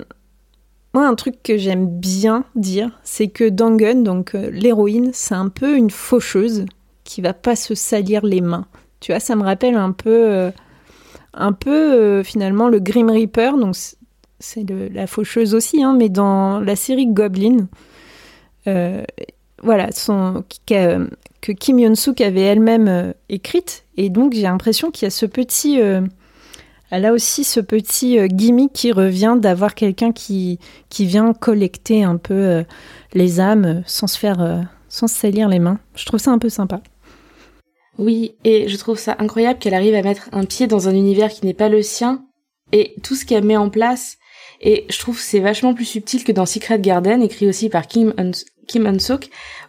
moi, 0.95 1.07
un 1.07 1.15
truc 1.15 1.43
que 1.43 1.57
j'aime 1.57 1.87
bien 1.87 2.45
dire, 2.55 2.91
c'est 3.03 3.29
que 3.29 3.49
Dangun, 3.49 3.97
donc 4.03 4.35
euh, 4.35 4.51
l'héroïne, 4.51 5.11
c'est 5.13 5.35
un 5.35 5.49
peu 5.49 5.77
une 5.77 5.91
faucheuse 5.91 6.65
qui 7.05 7.21
va 7.21 7.35
pas 7.35 7.57
se 7.57 7.75
salir 7.75 8.25
les 8.25 8.41
mains. 8.41 8.67
Tu 9.01 9.13
vois, 9.13 9.21
ça 9.21 9.37
me 9.37 9.43
rappelle 9.43 9.77
un 9.77 9.93
peu, 9.93 10.11
euh, 10.11 10.51
un 11.35 11.53
peu 11.53 12.23
finalement 12.23 12.69
le 12.69 12.81
Grim 12.81 13.11
Reaper, 13.11 13.57
donc 13.59 13.77
c'est- 13.77 13.97
la 14.93 15.07
faucheuse 15.07 15.55
aussi, 15.55 15.83
hein, 15.83 15.95
mais 15.99 16.09
dans 16.09 16.61
la 16.61 16.77
série 16.77 17.07
Goblin. 17.07 17.69
voilà, 19.63 19.89
que 21.41 21.53
Kim 21.53 21.79
Yeon-suk 21.79 22.21
avait 22.21 22.43
elle-même 22.43 23.15
écrite. 23.29 23.85
Et 23.97 24.11
donc, 24.11 24.33
j'ai 24.35 24.43
l'impression 24.43 24.91
qu'il 24.91 25.07
y 25.07 25.09
a 25.09 25.11
ce 25.11 25.27
petit. 25.27 25.81
Elle 26.91 27.05
a 27.05 27.13
aussi 27.13 27.45
ce 27.45 27.61
petit 27.61 28.19
euh, 28.19 28.27
gimmick 28.27 28.73
qui 28.73 28.93
revient 28.93 29.37
d'avoir 29.39 29.75
quelqu'un 29.75 30.13
qui, 30.13 30.59
qui 30.89 31.07
vient 31.07 31.33
collecter 31.33 32.03
un 32.05 32.17
peu 32.17 32.35
euh, 32.35 32.63
les 33.15 33.41
âmes 33.41 33.83
sans 33.87 34.07
se 34.07 34.19
faire. 34.19 34.41
euh, 34.41 34.61
sans 34.89 35.07
se 35.07 35.15
salir 35.17 35.49
les 35.49 35.59
mains. 35.59 35.79
Je 35.95 36.07
trouve 36.07 36.19
ça 36.21 36.31
un 36.31 36.39
peu 36.39 36.49
sympa. 36.49 36.81
Oui, 37.99 38.37
et 38.45 38.69
je 38.69 38.77
trouve 38.77 38.99
ça 38.99 39.17
incroyable 39.19 39.59
qu'elle 39.59 39.75
arrive 39.75 39.95
à 39.95 40.03
mettre 40.03 40.29
un 40.33 40.45
pied 40.45 40.67
dans 40.67 40.89
un 40.89 40.95
univers 40.95 41.31
qui 41.31 41.45
n'est 41.45 41.55
pas 41.55 41.69
le 41.69 41.83
sien 41.83 42.25
et 42.73 42.95
tout 43.03 43.15
ce 43.15 43.25
qu'elle 43.27 43.45
met 43.45 43.57
en 43.57 43.71
place. 43.71 44.17
Et 44.61 44.87
je 44.89 44.99
trouve 44.99 45.21
c'est 45.21 45.41
vachement 45.41 45.75
plus 45.75 45.85
subtil 45.85 46.25
que 46.25 46.33
dans 46.33 46.47
Secret 46.47 46.81
Garden, 46.81 47.23
écrit 47.23 47.49
aussi 47.49 47.69
par 47.69 47.87
Kim 47.87 48.15
Eun- 48.19 48.33
Kim 48.67 48.97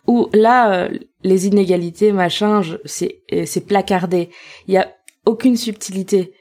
où 0.08 0.30
là, 0.34 0.90
les 1.24 1.48
inégalités, 1.48 2.12
machin, 2.12 2.62
c'est 2.86 3.68
placardé. 3.68 4.30
Il 4.68 4.74
y 4.74 4.78
a 4.78 4.92
aucune 5.26 5.58
subtilité. 5.58 6.34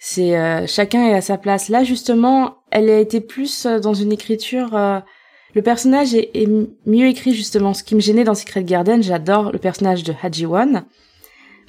C'est 0.00 0.36
euh, 0.36 0.66
chacun 0.66 1.06
est 1.06 1.14
à 1.14 1.20
sa 1.20 1.38
place. 1.38 1.68
Là, 1.68 1.84
justement, 1.84 2.56
elle 2.72 2.90
a 2.90 2.98
été 2.98 3.20
plus 3.20 3.66
euh, 3.66 3.78
dans 3.78 3.94
une 3.94 4.12
écriture. 4.12 4.74
euh, 4.74 4.98
le 5.54 5.62
personnage 5.62 6.14
est, 6.14 6.48
mieux 6.86 7.06
écrit 7.06 7.34
justement. 7.34 7.74
Ce 7.74 7.84
qui 7.84 7.94
me 7.94 8.00
gênait 8.00 8.24
dans 8.24 8.34
Secret 8.34 8.64
Garden, 8.64 9.02
j'adore 9.02 9.52
le 9.52 9.58
personnage 9.58 10.02
de 10.02 10.14
Haji 10.22 10.46
Won 10.46 10.84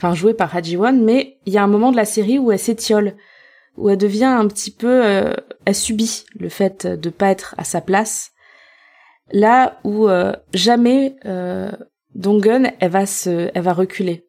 enfin 0.01 0.15
joué 0.15 0.33
par 0.33 0.55
Haji 0.55 0.77
Won, 0.77 0.93
mais 0.93 1.37
il 1.45 1.53
y 1.53 1.59
a 1.59 1.63
un 1.63 1.67
moment 1.67 1.91
de 1.91 1.95
la 1.95 2.05
série 2.05 2.39
où 2.39 2.51
elle 2.51 2.59
s'étiole, 2.59 3.15
où 3.77 3.89
elle 3.89 3.97
devient 3.97 4.25
un 4.25 4.47
petit 4.47 4.71
peu, 4.71 5.05
euh, 5.05 5.35
elle 5.65 5.75
subit 5.75 6.25
le 6.39 6.49
fait 6.49 6.87
de 6.87 7.09
pas 7.11 7.29
être 7.29 7.53
à 7.59 7.63
sa 7.63 7.81
place. 7.81 8.31
Là 9.31 9.79
où 9.83 10.07
euh, 10.07 10.33
jamais 10.55 11.15
euh, 11.25 11.71
Dongun, 12.15 12.71
elle 12.79 12.89
va 12.89 13.05
se, 13.05 13.51
elle 13.53 13.61
va 13.61 13.73
reculer. 13.73 14.27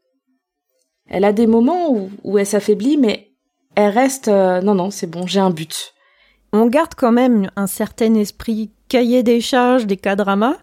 Elle 1.08 1.24
a 1.24 1.32
des 1.32 1.46
moments 1.46 1.90
où, 1.90 2.10
où 2.22 2.38
elle 2.38 2.46
s'affaiblit, 2.46 2.98
mais 2.98 3.31
elle 3.74 3.90
reste, 3.90 4.28
euh, 4.28 4.60
non 4.60 4.74
non, 4.74 4.90
c'est 4.90 5.06
bon, 5.06 5.26
j'ai 5.26 5.40
un 5.40 5.50
but. 5.50 5.94
On 6.52 6.66
garde 6.66 6.94
quand 6.94 7.12
même 7.12 7.50
un 7.56 7.66
certain 7.66 8.14
esprit 8.14 8.70
cahier 8.88 9.22
des 9.22 9.40
charges, 9.40 9.86
des 9.86 9.96
K-dramas, 9.96 10.56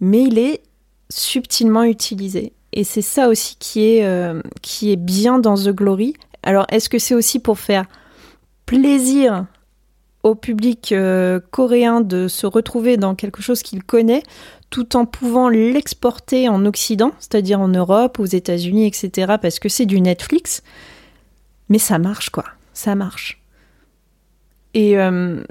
mais 0.00 0.24
il 0.24 0.38
est 0.38 0.62
subtilement 1.10 1.84
utilisé. 1.84 2.52
Et 2.72 2.84
c'est 2.84 3.02
ça 3.02 3.28
aussi 3.28 3.56
qui 3.58 3.84
est, 3.84 4.04
euh, 4.04 4.42
qui 4.62 4.90
est 4.90 4.96
bien 4.96 5.38
dans 5.38 5.54
The 5.54 5.70
Glory. 5.70 6.14
Alors, 6.42 6.66
est-ce 6.70 6.88
que 6.88 6.98
c'est 6.98 7.14
aussi 7.14 7.38
pour 7.38 7.58
faire 7.58 7.86
plaisir 8.66 9.46
au 10.24 10.34
public 10.34 10.92
euh, 10.92 11.40
coréen 11.50 12.00
de 12.00 12.28
se 12.28 12.46
retrouver 12.46 12.96
dans 12.96 13.14
quelque 13.14 13.40
chose 13.40 13.62
qu'il 13.62 13.84
connaît, 13.84 14.22
tout 14.70 14.96
en 14.96 15.06
pouvant 15.06 15.48
l'exporter 15.48 16.48
en 16.48 16.66
Occident, 16.66 17.12
c'est-à-dire 17.20 17.60
en 17.60 17.68
Europe, 17.68 18.18
aux 18.18 18.26
États-Unis, 18.26 18.86
etc., 18.86 19.34
parce 19.40 19.58
que 19.58 19.68
c'est 19.68 19.86
du 19.86 20.00
Netflix 20.00 20.62
Mais 21.68 21.78
ça 21.78 21.98
marche, 21.98 22.30
quoi. 22.30 22.44
Ça 22.72 22.94
marche. 22.94 23.42
Et 24.74 24.98
euh, 24.98 25.42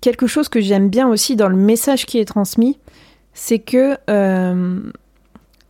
quelque 0.00 0.26
chose 0.26 0.48
que 0.48 0.60
j'aime 0.60 0.88
bien 0.88 1.08
aussi 1.08 1.36
dans 1.36 1.48
le 1.48 1.56
message 1.56 2.06
qui 2.06 2.18
est 2.18 2.24
transmis, 2.24 2.78
c'est 3.32 3.58
que 3.58 3.96
euh, 4.10 4.80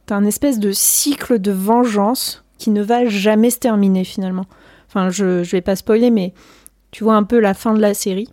t'as 0.06 0.16
un 0.16 0.24
espèce 0.24 0.58
de 0.58 0.72
cycle 0.72 1.38
de 1.38 1.52
vengeance 1.52 2.44
qui 2.58 2.70
ne 2.70 2.82
va 2.82 3.06
jamais 3.06 3.50
se 3.50 3.58
terminer 3.58 4.04
finalement. 4.04 4.46
Enfin, 4.88 5.10
je, 5.10 5.44
je 5.44 5.50
vais 5.52 5.60
pas 5.60 5.76
spoiler, 5.76 6.10
mais 6.10 6.32
tu 6.90 7.04
vois 7.04 7.14
un 7.14 7.24
peu 7.24 7.38
la 7.38 7.54
fin 7.54 7.74
de 7.74 7.80
la 7.80 7.94
série. 7.94 8.28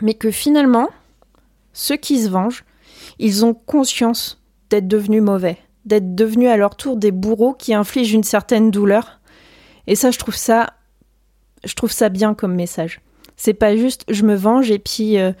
Mais 0.00 0.14
que 0.14 0.30
finalement, 0.30 0.88
ceux 1.72 1.96
qui 1.96 2.22
se 2.22 2.28
vengent, 2.28 2.64
ils 3.18 3.44
ont 3.44 3.54
conscience 3.54 4.40
d'être 4.70 4.88
devenus 4.88 5.22
mauvais, 5.22 5.58
d'être 5.84 6.14
devenus 6.14 6.48
à 6.48 6.56
leur 6.56 6.76
tour 6.76 6.96
des 6.96 7.10
bourreaux 7.10 7.54
qui 7.54 7.74
infligent 7.74 8.14
une 8.14 8.24
certaine 8.24 8.70
douleur. 8.70 9.17
Et 9.88 9.96
ça, 9.96 10.10
je 10.10 10.18
trouve 10.18 10.36
ça, 10.36 10.74
je 11.64 11.74
trouve 11.74 11.90
ça 11.90 12.10
bien 12.10 12.34
comme 12.34 12.54
message. 12.54 13.00
C'est 13.36 13.54
pas 13.54 13.74
juste 13.76 14.04
je 14.08 14.22
me 14.22 14.34
venge 14.34 14.70
et 14.70 14.78
puis 14.78 15.18
euh, 15.18 15.32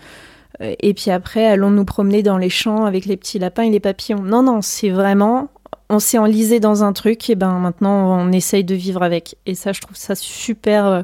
et 0.60 0.94
puis 0.94 1.10
après 1.10 1.44
allons 1.44 1.70
nous 1.70 1.84
promener 1.84 2.22
dans 2.22 2.38
les 2.38 2.48
champs 2.48 2.84
avec 2.84 3.04
les 3.04 3.16
petits 3.16 3.38
lapins 3.38 3.64
et 3.64 3.70
les 3.70 3.80
papillons. 3.80 4.22
Non 4.22 4.42
non, 4.42 4.62
c'est 4.62 4.88
vraiment 4.88 5.50
on 5.90 5.98
s'est 5.98 6.18
enlisé 6.18 6.60
dans 6.60 6.82
un 6.82 6.92
truc 6.92 7.28
et 7.28 7.34
ben 7.34 7.58
maintenant 7.58 8.18
on 8.18 8.32
essaye 8.32 8.64
de 8.64 8.74
vivre 8.74 9.02
avec. 9.02 9.36
Et 9.46 9.54
ça 9.54 9.72
je 9.72 9.80
trouve 9.80 9.96
ça 9.96 10.14
super 10.14 10.86
euh, 10.86 11.02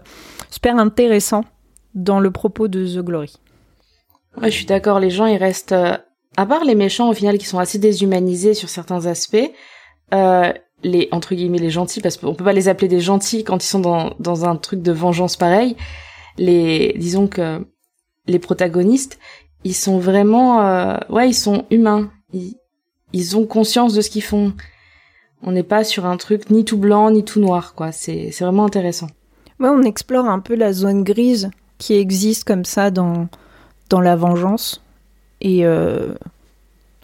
super 0.50 0.76
intéressant 0.76 1.44
dans 1.94 2.20
le 2.20 2.30
propos 2.30 2.68
de 2.68 2.86
The 2.86 3.04
Glory. 3.04 3.34
Ouais, 4.40 4.50
je 4.50 4.56
suis 4.56 4.66
d'accord, 4.66 5.00
les 5.00 5.10
gens 5.10 5.26
ils 5.26 5.36
restent 5.36 5.72
euh, 5.72 5.96
à 6.36 6.46
part 6.46 6.64
les 6.64 6.74
méchants 6.74 7.10
au 7.10 7.14
final 7.14 7.38
qui 7.38 7.46
sont 7.46 7.58
assez 7.58 7.78
déshumanisés 7.78 8.54
sur 8.54 8.68
certains 8.68 9.06
aspects, 9.06 9.50
euh, 10.12 10.52
les 10.84 11.08
entre 11.10 11.34
guillemets 11.34 11.58
les 11.58 11.70
gentils 11.70 12.00
parce 12.00 12.16
qu'on 12.16 12.34
peut 12.34 12.44
pas 12.44 12.52
les 12.52 12.68
appeler 12.68 12.88
des 12.88 13.00
gentils 13.00 13.42
quand 13.42 13.64
ils 13.64 13.66
sont 13.66 13.80
dans 13.80 14.14
dans 14.20 14.44
un 14.44 14.54
truc 14.56 14.82
de 14.82 14.92
vengeance 14.92 15.36
pareil. 15.36 15.76
Les 16.36 16.94
disons 16.98 17.26
que 17.26 17.66
les 18.26 18.38
protagonistes, 18.38 19.18
ils 19.64 19.74
sont 19.74 19.98
vraiment 19.98 20.62
euh, 20.62 20.96
ouais, 21.08 21.28
ils 21.28 21.34
sont 21.34 21.64
humains. 21.70 22.10
Ils, 22.32 22.54
ils 23.12 23.36
ont 23.36 23.46
conscience 23.46 23.94
de 23.94 24.00
ce 24.00 24.10
qu'ils 24.10 24.22
font. 24.22 24.52
On 25.42 25.52
n'est 25.52 25.62
pas 25.62 25.84
sur 25.84 26.06
un 26.06 26.16
truc 26.16 26.50
ni 26.50 26.64
tout 26.64 26.78
blanc 26.78 27.10
ni 27.10 27.24
tout 27.24 27.40
noir 27.40 27.74
quoi, 27.74 27.90
c'est 27.92 28.30
c'est 28.30 28.44
vraiment 28.44 28.64
intéressant. 28.64 29.08
Ouais, 29.60 29.68
on 29.68 29.82
explore 29.82 30.26
un 30.26 30.40
peu 30.40 30.54
la 30.54 30.72
zone 30.72 31.04
grise 31.04 31.50
qui 31.78 31.94
existe 31.94 32.44
comme 32.44 32.64
ça 32.64 32.90
dans 32.90 33.28
dans 33.88 34.00
la 34.00 34.16
vengeance 34.16 34.82
et 35.40 35.66
euh, 35.66 36.14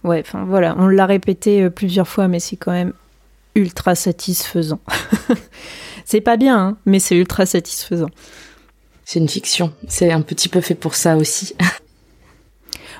ouais, 0.04 0.22
enfin 0.24 0.44
voilà, 0.44 0.74
on 0.78 0.88
l'a 0.88 1.06
répété 1.06 1.62
euh, 1.62 1.70
plusieurs 1.70 2.08
fois 2.08 2.28
mais 2.28 2.40
c'est 2.40 2.56
quand 2.56 2.72
même 2.72 2.92
ultra 3.54 3.94
satisfaisant. 3.94 4.80
C'est 6.04 6.20
pas 6.20 6.36
bien, 6.36 6.58
hein, 6.58 6.76
mais 6.86 6.98
c'est 6.98 7.16
ultra 7.16 7.46
satisfaisant. 7.46 8.10
C'est 9.04 9.20
une 9.20 9.28
fiction. 9.28 9.72
C'est 9.86 10.10
un 10.10 10.22
petit 10.22 10.48
peu 10.48 10.60
fait 10.60 10.74
pour 10.74 10.94
ça 10.94 11.16
aussi. 11.16 11.54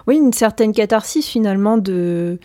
Oui, 0.07 0.17
une 0.17 0.33
certaine 0.33 0.73
catharsis 0.73 1.27
finalement 1.29 1.77
de. 1.77 2.39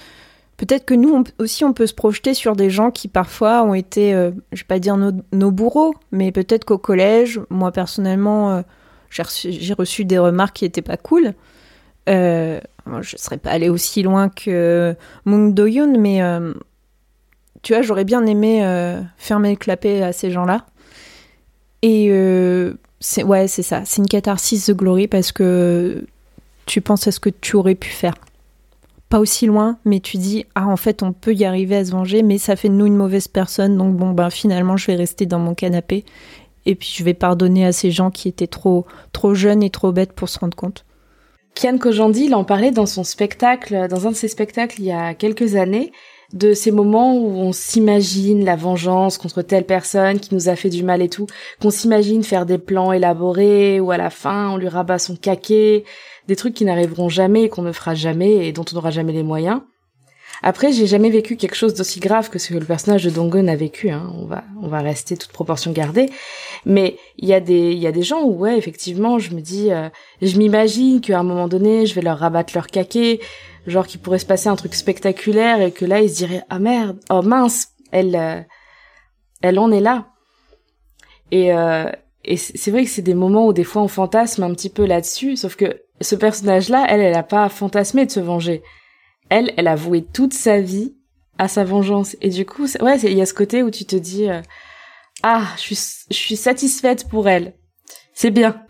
Peut-être 0.57 0.85
que 0.85 0.93
nous 0.93 1.13
on- 1.15 1.23
aussi 1.41 1.63
on 1.63 1.71
peut 1.73 1.87
se 1.87 1.93
projeter 1.93 2.33
sur 2.33 2.55
des 2.55 2.69
gens 2.69 2.91
qui 2.91 3.07
parfois 3.07 3.63
ont 3.63 3.73
été, 3.73 4.13
euh, 4.13 4.31
je 4.51 4.61
vais 4.61 4.67
pas 4.67 4.79
dire 4.79 4.97
nos, 4.97 5.11
nos 5.31 5.51
bourreaux, 5.51 5.93
mais 6.11 6.31
peut-être 6.33 6.65
qu'au 6.65 6.77
collège, 6.77 7.39
moi 7.49 7.71
personnellement, 7.71 8.51
euh, 8.51 8.61
j'ai 9.09 9.73
reçu, 9.73 10.03
des 10.05 10.19
remarques 10.19 10.57
qui 10.57 10.65
étaient 10.65 10.81
pas 10.81 10.97
cool. 10.97 11.33
Euh, 12.09 12.59
je 13.01 13.15
serais 13.17 13.37
pas 13.37 13.51
allée 13.51 13.69
aussi 13.69 14.03
loin 14.03 14.27
que 14.29 14.95
Moon 15.23 15.47
Do-yoon, 15.47 15.97
mais 15.97 16.21
tu 17.65 17.73
vois, 17.73 17.81
j'aurais 17.81 18.03
bien 18.05 18.23
aimé 18.27 18.63
euh, 18.63 19.01
fermer 19.17 19.49
le 19.49 19.55
clapet 19.55 20.03
à 20.03 20.13
ces 20.13 20.29
gens-là. 20.29 20.67
Et 21.81 22.09
euh, 22.11 22.75
c'est 22.99 23.23
ouais, 23.23 23.47
c'est 23.47 23.63
ça, 23.63 23.81
c'est 23.85 24.03
une 24.03 24.07
catharsis 24.07 24.67
de 24.67 24.73
glory 24.73 25.07
parce 25.07 25.31
que 25.31 26.05
tu 26.67 26.81
penses 26.81 27.07
à 27.07 27.11
ce 27.11 27.19
que 27.19 27.31
tu 27.31 27.55
aurais 27.55 27.73
pu 27.73 27.89
faire. 27.89 28.13
Pas 29.09 29.19
aussi 29.19 29.47
loin, 29.47 29.79
mais 29.83 29.99
tu 29.99 30.17
dis 30.17 30.45
ah 30.53 30.67
en 30.67 30.77
fait 30.77 31.01
on 31.01 31.11
peut 31.11 31.33
y 31.33 31.43
arriver 31.43 31.77
à 31.77 31.85
se 31.85 31.91
venger, 31.91 32.21
mais 32.21 32.37
ça 32.37 32.55
fait 32.55 32.69
de 32.69 32.75
nous 32.75 32.85
une 32.85 32.97
mauvaise 32.97 33.27
personne, 33.27 33.77
donc 33.77 33.95
bon 33.95 34.11
ben 34.11 34.29
finalement 34.29 34.77
je 34.77 34.85
vais 34.85 34.95
rester 34.95 35.25
dans 35.25 35.39
mon 35.39 35.55
canapé 35.55 36.05
et 36.67 36.75
puis 36.75 36.93
je 36.95 37.03
vais 37.03 37.15
pardonner 37.15 37.65
à 37.65 37.71
ces 37.71 37.89
gens 37.89 38.11
qui 38.11 38.27
étaient 38.27 38.45
trop 38.45 38.85
trop 39.11 39.33
jeunes 39.33 39.63
et 39.63 39.71
trop 39.71 39.91
bêtes 39.91 40.13
pour 40.13 40.29
se 40.29 40.37
rendre 40.37 40.55
compte. 40.55 40.85
Kian 41.55 41.79
Kojandi, 41.79 42.25
il 42.25 42.35
en 42.35 42.43
parlait 42.43 42.71
dans 42.71 42.85
son 42.85 43.03
spectacle, 43.03 43.87
dans 43.89 44.05
un 44.05 44.11
de 44.11 44.15
ses 44.15 44.27
spectacles 44.27 44.81
il 44.81 44.85
y 44.85 44.91
a 44.91 45.15
quelques 45.15 45.55
années, 45.55 45.91
de 46.33 46.53
ces 46.53 46.71
moments 46.71 47.15
où 47.15 47.37
on 47.37 47.51
s'imagine 47.51 48.43
la 48.43 48.55
vengeance 48.55 49.17
contre 49.17 49.41
telle 49.41 49.65
personne 49.65 50.19
qui 50.19 50.33
nous 50.33 50.49
a 50.49 50.55
fait 50.55 50.69
du 50.69 50.83
mal 50.83 51.01
et 51.01 51.09
tout, 51.09 51.27
qu'on 51.61 51.69
s'imagine 51.69 52.23
faire 52.23 52.45
des 52.45 52.57
plans 52.57 52.91
élaborés 52.91 53.79
où 53.79 53.91
à 53.91 53.97
la 53.97 54.09
fin 54.09 54.49
on 54.49 54.57
lui 54.57 54.67
rabat 54.67 54.99
son 54.99 55.15
caquet, 55.15 55.83
des 56.27 56.35
trucs 56.35 56.53
qui 56.53 56.65
n'arriveront 56.65 57.09
jamais 57.09 57.49
qu'on 57.49 57.61
ne 57.61 57.71
fera 57.71 57.95
jamais 57.95 58.47
et 58.47 58.51
dont 58.51 58.65
on 58.71 58.75
n'aura 58.75 58.91
jamais 58.91 59.13
les 59.13 59.23
moyens. 59.23 59.61
Après, 60.41 60.71
j'ai 60.71 60.87
jamais 60.87 61.09
vécu 61.09 61.37
quelque 61.37 61.55
chose 61.55 61.73
d'aussi 61.73 61.99
grave 61.99 62.29
que 62.29 62.39
ce 62.39 62.49
que 62.49 62.59
le 62.59 62.65
personnage 62.65 63.03
de 63.03 63.09
Dongun 63.09 63.47
a 63.47 63.55
vécu. 63.55 63.89
Hein. 63.89 64.11
On 64.19 64.25
va, 64.25 64.43
on 64.61 64.67
va 64.67 64.81
rester 64.81 65.15
toute 65.15 65.31
proportion 65.31 65.71
gardée. 65.71 66.09
Mais 66.65 66.97
il 67.17 67.27
y 67.27 67.33
a 67.33 67.39
des, 67.39 67.71
il 67.71 67.79
y 67.79 67.87
a 67.87 67.91
des 67.91 68.03
gens 68.03 68.21
où 68.23 68.33
ouais, 68.39 68.57
effectivement, 68.57 69.17
je 69.17 69.33
me 69.33 69.41
dis, 69.41 69.71
euh, 69.71 69.89
je 70.21 70.37
m'imagine 70.37 71.01
qu'à 71.01 71.19
un 71.19 71.23
moment 71.23 71.47
donné, 71.47 71.85
je 71.85 71.95
vais 71.95 72.01
leur 72.01 72.19
rabattre 72.19 72.53
leur 72.53 72.67
caquet, 72.67 73.19
genre 73.67 73.87
qu'il 73.87 73.99
pourrait 73.99 74.19
se 74.19 74.25
passer 74.25 74.49
un 74.49 74.55
truc 74.55 74.75
spectaculaire 74.75 75.61
et 75.61 75.71
que 75.71 75.85
là, 75.85 76.01
ils 76.01 76.09
se 76.09 76.15
diraient, 76.15 76.43
ah 76.49 76.59
merde, 76.59 76.99
oh 77.09 77.21
mince, 77.21 77.69
elle, 77.91 78.15
euh, 78.15 78.41
elle 79.41 79.59
en 79.59 79.71
est 79.71 79.79
là. 79.79 80.07
Et, 81.31 81.53
euh, 81.53 81.89
et 82.23 82.37
c'est 82.37 82.71
vrai 82.71 82.83
que 82.83 82.89
c'est 82.89 83.01
des 83.01 83.13
moments 83.13 83.47
où 83.47 83.53
des 83.53 83.63
fois 83.63 83.81
on 83.81 83.87
fantasme 83.87 84.43
un 84.43 84.53
petit 84.53 84.69
peu 84.69 84.85
là-dessus, 84.85 85.37
sauf 85.37 85.55
que 85.55 85.81
ce 86.01 86.15
personnage-là, 86.15 86.85
elle, 86.89 87.01
elle 87.01 87.15
a 87.15 87.23
pas 87.23 87.49
fantasmé 87.49 88.05
de 88.05 88.11
se 88.11 88.19
venger. 88.19 88.63
Elle, 89.29 89.53
elle 89.57 89.67
a 89.67 89.75
voué 89.75 90.03
toute 90.03 90.33
sa 90.33 90.59
vie 90.59 90.95
à 91.37 91.47
sa 91.47 91.63
vengeance. 91.63 92.15
Et 92.21 92.29
du 92.29 92.45
coup, 92.45 92.67
ouais, 92.81 92.99
il 92.99 93.13
y 93.13 93.21
a 93.21 93.25
ce 93.25 93.33
côté 93.33 93.63
où 93.63 93.71
tu 93.71 93.85
te 93.85 93.95
dis, 93.95 94.29
euh, 94.29 94.41
ah, 95.23 95.45
je 95.57 95.61
suis, 95.61 95.79
je 96.09 96.15
suis 96.15 96.35
satisfaite 96.35 97.07
pour 97.09 97.27
elle. 97.27 97.53
C'est 98.13 98.31
bien. 98.31 98.61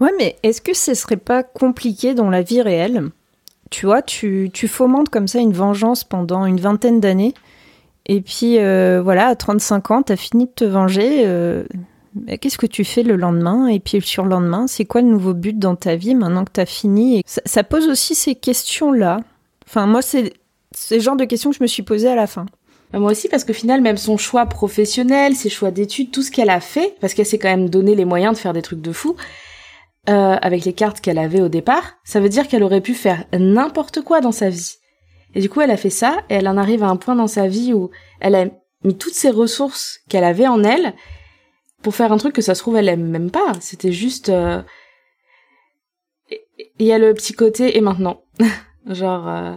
Ouais, 0.00 0.10
mais 0.18 0.36
est-ce 0.42 0.60
que 0.60 0.74
ce 0.74 0.94
serait 0.94 1.16
pas 1.16 1.42
compliqué 1.42 2.14
dans 2.14 2.30
la 2.30 2.42
vie 2.42 2.60
réelle 2.60 3.10
Tu 3.70 3.86
vois, 3.86 4.02
tu, 4.02 4.50
tu 4.52 4.68
fomentes 4.68 5.08
comme 5.08 5.26
ça 5.28 5.38
une 5.40 5.52
vengeance 5.52 6.04
pendant 6.04 6.44
une 6.46 6.60
vingtaine 6.60 7.00
d'années, 7.00 7.34
et 8.06 8.20
puis 8.20 8.58
euh, 8.58 9.00
voilà, 9.02 9.26
à 9.28 9.34
35 9.36 9.90
ans, 9.90 10.02
t'as 10.02 10.16
fini 10.16 10.46
de 10.46 10.50
te 10.50 10.64
venger. 10.64 11.22
euh, 11.26 11.64
Qu'est-ce 12.40 12.56
que 12.56 12.66
tu 12.66 12.84
fais 12.84 13.02
le 13.02 13.16
lendemain? 13.16 13.66
Et 13.66 13.78
puis 13.78 13.98
le 13.98 14.28
lendemain, 14.28 14.66
c'est 14.66 14.84
quoi 14.86 15.02
le 15.02 15.08
nouveau 15.08 15.34
but 15.34 15.58
dans 15.58 15.76
ta 15.76 15.96
vie 15.96 16.14
maintenant 16.14 16.44
que 16.44 16.52
t'as 16.52 16.64
fini? 16.64 17.22
Ça, 17.26 17.62
pose 17.62 17.88
aussi 17.88 18.14
ces 18.14 18.34
questions-là. 18.34 19.20
Enfin, 19.68 19.86
moi, 19.86 20.00
c'est 20.00 20.32
le 20.92 20.98
genre 21.00 21.16
de 21.16 21.24
questions 21.24 21.50
que 21.50 21.56
je 21.56 21.62
me 21.62 21.66
suis 21.66 21.82
posée 21.82 22.08
à 22.08 22.14
la 22.14 22.26
fin. 22.26 22.46
Bah, 22.92 23.00
Moi 23.00 23.10
aussi, 23.10 23.28
parce 23.28 23.44
qu'au 23.44 23.52
final, 23.52 23.82
même 23.82 23.98
son 23.98 24.16
choix 24.16 24.46
professionnel, 24.46 25.34
ses 25.34 25.50
choix 25.50 25.70
d'études, 25.70 26.10
tout 26.10 26.22
ce 26.22 26.30
qu'elle 26.30 26.48
a 26.48 26.60
fait, 26.60 26.94
parce 27.02 27.12
qu'elle 27.12 27.26
s'est 27.26 27.38
quand 27.38 27.48
même 27.50 27.68
donné 27.68 27.94
les 27.94 28.04
moyens 28.06 28.32
de 28.34 28.38
faire 28.38 28.54
des 28.54 28.62
trucs 28.62 28.80
de 28.80 28.92
fou, 28.92 29.16
euh, 30.08 30.36
avec 30.40 30.64
les 30.64 30.72
cartes 30.72 31.00
qu'elle 31.00 31.18
avait 31.18 31.40
au 31.40 31.48
départ, 31.48 31.96
ça 32.04 32.20
veut 32.20 32.28
dire 32.28 32.48
qu'elle 32.48 32.62
aurait 32.62 32.80
pu 32.80 32.94
faire 32.94 33.24
n'importe 33.32 34.02
quoi 34.02 34.20
dans 34.20 34.32
sa 34.32 34.48
vie. 34.48 34.74
Et 35.34 35.40
du 35.40 35.48
coup, 35.50 35.60
elle 35.60 35.70
a 35.70 35.76
fait 35.76 35.90
ça, 35.90 36.22
et 36.30 36.34
elle 36.34 36.48
en 36.48 36.56
arrive 36.56 36.82
à 36.82 36.88
un 36.88 36.96
point 36.96 37.14
dans 37.14 37.26
sa 37.26 37.46
vie 37.48 37.72
où 37.72 37.90
elle 38.20 38.34
a 38.34 38.46
mis 38.84 38.96
toutes 38.96 39.14
ses 39.14 39.30
ressources 39.30 40.00
qu'elle 40.08 40.24
avait 40.24 40.46
en 40.46 40.62
elle 40.64 40.94
pour 41.82 41.94
faire 41.94 42.12
un 42.12 42.16
truc 42.18 42.34
que 42.34 42.42
ça 42.42 42.54
se 42.54 42.60
trouve 42.60 42.76
elle 42.76 42.88
aime 42.88 43.06
même 43.08 43.30
pas. 43.30 43.52
C'était 43.60 43.92
juste... 43.92 44.28
euh, 44.28 44.62
Il 46.78 46.86
y 46.86 46.92
a 46.92 46.98
le 46.98 47.12
petit 47.14 47.32
côté, 47.32 47.76
et 47.76 47.80
maintenant 47.80 48.22
Genre... 48.86 49.28
euh, 49.28 49.56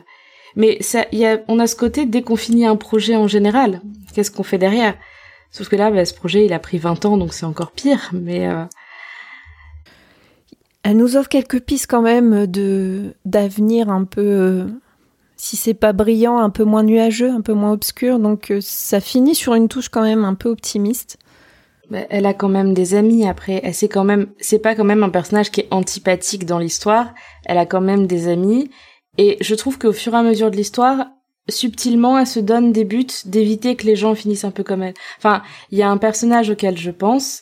mais 0.56 0.82
ça, 0.82 1.06
il 1.12 1.20
y 1.20 1.26
a, 1.26 1.40
on 1.48 1.60
a 1.60 1.68
ce 1.68 1.76
côté 1.76 2.06
dès 2.06 2.24
qu'on 2.24 2.36
finit 2.36 2.66
un 2.66 2.76
projet 2.76 3.16
en 3.16 3.28
général. 3.28 3.82
Qu'est-ce 4.14 4.32
qu'on 4.32 4.44
fait 4.44 4.58
derrière? 4.58 4.96
Sauf 5.52 5.70
que 5.70 5.76
là, 5.76 5.92
bah, 5.92 6.06
ce 6.06 6.14
projet, 6.14 6.46
il 6.46 6.54
a 6.54 6.60
pris 6.60 6.78
20 6.78 7.06
ans, 7.06 7.18
donc 7.18 7.34
c'est 7.34 7.46
encore 7.46 7.72
pire. 7.72 8.10
Mais 8.14 8.48
euh, 8.48 8.66
Elle 10.84 10.98
nous 10.98 11.18
offre 11.18 11.30
quelques 11.30 11.60
pistes 11.62 11.88
quand 11.90 12.02
même 12.02 12.48
de 12.48 13.14
d'avenir 13.26 13.90
un 13.90 14.06
peu, 14.06 14.22
euh, 14.22 14.66
si 15.36 15.58
c'est 15.58 15.74
pas 15.74 15.94
brillant, 15.94 16.38
un 16.38 16.50
peu 16.50 16.64
moins 16.64 16.84
nuageux, 16.84 17.30
un 17.30 17.42
peu 17.42 17.54
moins 17.54 17.72
obscur. 17.74 18.20
Donc 18.20 18.52
euh, 18.52 18.60
ça 18.62 19.00
finit 19.02 19.36
sur 19.36 19.56
une 19.56 19.68
touche 19.68 19.90
quand 19.90 20.04
même 20.04 20.24
un 20.26 20.36
peu 20.36 20.50
optimiste. 20.50 21.18
bah, 21.90 22.00
elle 22.10 22.26
a 22.26 22.34
quand 22.34 22.50
même 22.50 22.74
des 22.74 22.96
amis. 22.96 23.28
Après, 23.28 23.62
elle 23.64 23.74
sait 23.74 23.90
quand 23.90 24.04
même, 24.06 24.28
c'est 24.40 24.60
pas 24.60 24.76
quand 24.76 24.86
même 24.86 25.04
un 25.04 25.10
personnage 25.10 25.52
qui 25.52 25.62
est 25.62 25.68
antipathique 25.72 26.46
dans 26.46 26.60
l'histoire. 26.60 27.14
Elle 27.46 27.58
a 27.58 27.66
quand 27.66 27.82
même 27.82 28.08
des 28.08 28.28
amis. 28.28 28.70
Et 29.18 29.38
je 29.42 29.56
trouve 29.56 29.78
qu'au 29.78 29.94
fur 29.94 30.14
et 30.14 30.18
à 30.18 30.24
mesure 30.24 30.52
de 30.52 30.56
l'histoire, 30.56 31.08
subtilement, 31.50 32.18
elle 32.18 32.28
se 32.28 32.40
donne 32.40 32.72
des 32.72 32.86
buts 32.86 33.08
d'éviter 33.26 33.76
que 33.76 33.86
les 33.86 33.96
gens 33.96 34.16
finissent 34.16 34.46
un 34.46 34.52
peu 34.52 34.64
comme 34.64 34.84
elle. 34.84 34.94
Enfin, 35.18 35.42
il 35.72 35.78
y 35.78 35.84
a 35.84 35.90
un 35.90 35.98
personnage 35.98 36.50
auquel 36.50 36.78
je 36.78 36.92
pense 36.92 37.42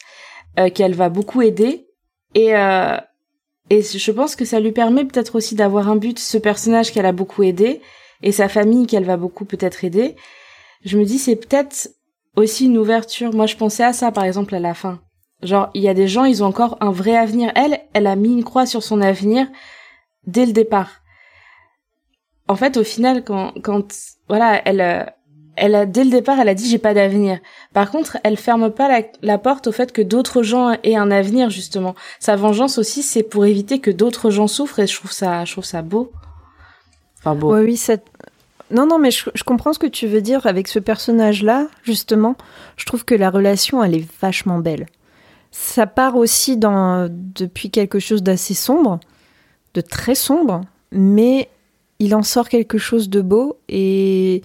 euh, 0.59 0.69
qu'elle 0.69 0.95
va 0.95 1.09
beaucoup 1.09 1.41
aider. 1.41 1.87
Et 2.33 2.55
euh, 2.55 2.97
Et 3.69 3.81
je 3.81 4.11
pense 4.11 4.35
que 4.35 4.45
ça 4.45 4.59
lui 4.59 4.71
permet 4.71 5.05
peut-être 5.05 5.35
aussi 5.35 5.55
d'avoir 5.55 5.89
un 5.89 5.95
but, 5.95 6.19
ce 6.19 6.37
personnage 6.37 6.91
qu'elle 6.91 7.05
a 7.05 7.11
beaucoup 7.11 7.43
aidé, 7.43 7.81
et 8.23 8.31
sa 8.31 8.49
famille 8.49 8.87
qu'elle 8.87 9.03
va 9.03 9.17
beaucoup 9.17 9.45
peut-être 9.45 9.83
aider. 9.83 10.15
Je 10.85 10.97
me 10.97 11.05
dis, 11.05 11.19
c'est 11.19 11.35
peut-être 11.35 11.89
aussi 12.35 12.65
une 12.65 12.77
ouverture. 12.77 13.33
Moi, 13.33 13.45
je 13.45 13.55
pensais 13.55 13.83
à 13.83 13.93
ça, 13.93 14.11
par 14.11 14.23
exemple, 14.23 14.55
à 14.55 14.59
la 14.59 14.73
fin. 14.73 15.01
Genre, 15.43 15.69
il 15.73 15.83
y 15.83 15.89
a 15.89 15.93
des 15.93 16.07
gens, 16.07 16.25
ils 16.25 16.43
ont 16.43 16.47
encore 16.47 16.77
un 16.81 16.91
vrai 16.91 17.15
avenir. 17.15 17.51
Elle, 17.55 17.79
elle 17.93 18.07
a 18.07 18.15
mis 18.15 18.31
une 18.31 18.43
croix 18.43 18.65
sur 18.65 18.83
son 18.83 19.01
avenir 19.01 19.47
dès 20.25 20.45
le 20.45 20.53
départ. 20.53 21.01
En 22.47 22.55
fait, 22.55 22.77
au 22.77 22.83
final, 22.83 23.23
quand, 23.23 23.53
quand, 23.61 23.93
voilà, 24.29 24.61
elle, 24.65 24.81
euh, 24.81 25.03
elle 25.57 25.91
dès 25.91 26.03
le 26.03 26.09
départ, 26.09 26.39
elle 26.39 26.49
a 26.49 26.53
dit 26.53 26.69
j'ai 26.69 26.77
pas 26.77 26.93
d'avenir. 26.93 27.39
Par 27.73 27.91
contre, 27.91 28.17
elle 28.23 28.37
ferme 28.37 28.71
pas 28.71 29.03
la, 29.21 29.37
porte 29.37 29.67
au 29.67 29.71
fait 29.71 29.91
que 29.91 30.01
d'autres 30.01 30.43
gens 30.43 30.77
aient 30.83 30.95
un 30.95 31.11
avenir, 31.11 31.49
justement. 31.49 31.95
Sa 32.19 32.35
vengeance 32.35 32.77
aussi, 32.77 33.03
c'est 33.03 33.23
pour 33.23 33.45
éviter 33.45 33.79
que 33.79 33.91
d'autres 33.91 34.29
gens 34.29 34.47
souffrent, 34.47 34.79
et 34.79 34.87
je 34.87 34.95
trouve 34.95 35.11
ça, 35.11 35.43
je 35.45 35.51
trouve 35.51 35.65
ça 35.65 35.81
beau. 35.81 36.11
Enfin, 37.19 37.35
beau. 37.35 37.53
Ouais, 37.53 37.61
oui, 37.61 37.75
ça... 37.75 37.97
Non, 38.69 38.85
non, 38.85 38.99
mais 38.99 39.11
je, 39.11 39.29
je 39.33 39.43
comprends 39.43 39.73
ce 39.73 39.79
que 39.79 39.87
tu 39.87 40.07
veux 40.07 40.21
dire 40.21 40.45
avec 40.45 40.67
ce 40.67 40.79
personnage-là, 40.79 41.67
justement. 41.83 42.35
Je 42.75 42.85
trouve 42.85 43.03
que 43.03 43.15
la 43.15 43.29
relation, 43.29 43.83
elle 43.83 43.95
est 43.95 44.07
vachement 44.21 44.59
belle. 44.59 44.85
Ça 45.51 45.87
part 45.87 46.17
aussi 46.17 46.57
dans, 46.57 47.09
depuis 47.09 47.71
quelque 47.71 47.99
chose 47.99 48.21
d'assez 48.21 48.53
sombre, 48.53 48.99
de 49.73 49.81
très 49.81 50.15
sombre, 50.15 50.61
mais 50.91 51.49
il 51.99 52.13
en 52.15 52.23
sort 52.23 52.49
quelque 52.49 52.77
chose 52.77 53.09
de 53.09 53.21
beau 53.21 53.57
et 53.69 54.43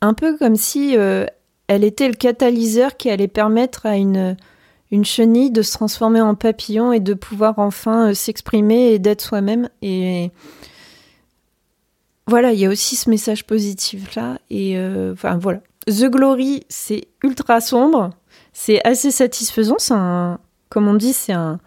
un 0.00 0.14
peu 0.14 0.36
comme 0.36 0.56
si 0.56 0.96
euh, 0.96 1.26
elle 1.66 1.84
était 1.84 2.08
le 2.08 2.14
catalyseur 2.14 2.96
qui 2.96 3.10
allait 3.10 3.28
permettre 3.28 3.86
à 3.86 3.96
une, 3.96 4.36
une 4.90 5.04
chenille 5.04 5.50
de 5.50 5.62
se 5.62 5.72
transformer 5.72 6.20
en 6.20 6.34
papillon 6.34 6.92
et 6.92 7.00
de 7.00 7.14
pouvoir 7.14 7.58
enfin 7.58 8.10
euh, 8.10 8.14
s'exprimer 8.14 8.92
et 8.92 8.98
d'être 8.98 9.20
soi-même. 9.20 9.68
Et 9.82 10.30
voilà, 12.26 12.52
il 12.52 12.58
y 12.58 12.66
a 12.66 12.68
aussi 12.68 12.96
ce 12.96 13.10
message 13.10 13.44
positif 13.46 14.14
là. 14.14 14.38
Et 14.50 14.78
euh, 14.78 15.12
enfin 15.12 15.36
voilà. 15.36 15.60
The 15.86 16.04
Glory, 16.04 16.64
c'est 16.68 17.08
ultra 17.22 17.60
sombre. 17.60 18.10
C'est 18.52 18.86
assez 18.86 19.10
satisfaisant. 19.10 19.76
C'est 19.78 19.94
un, 19.94 20.38
comme 20.68 20.88
on 20.88 20.94
dit, 20.94 21.12
c'est 21.12 21.32
un, 21.32 21.60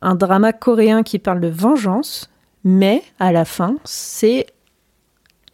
un 0.00 0.14
drama 0.14 0.52
coréen 0.52 1.02
qui 1.02 1.18
parle 1.18 1.40
de 1.40 1.48
vengeance. 1.48 2.28
Mais 2.64 3.02
à 3.18 3.32
la 3.32 3.44
fin, 3.44 3.76
c'est 3.84 4.46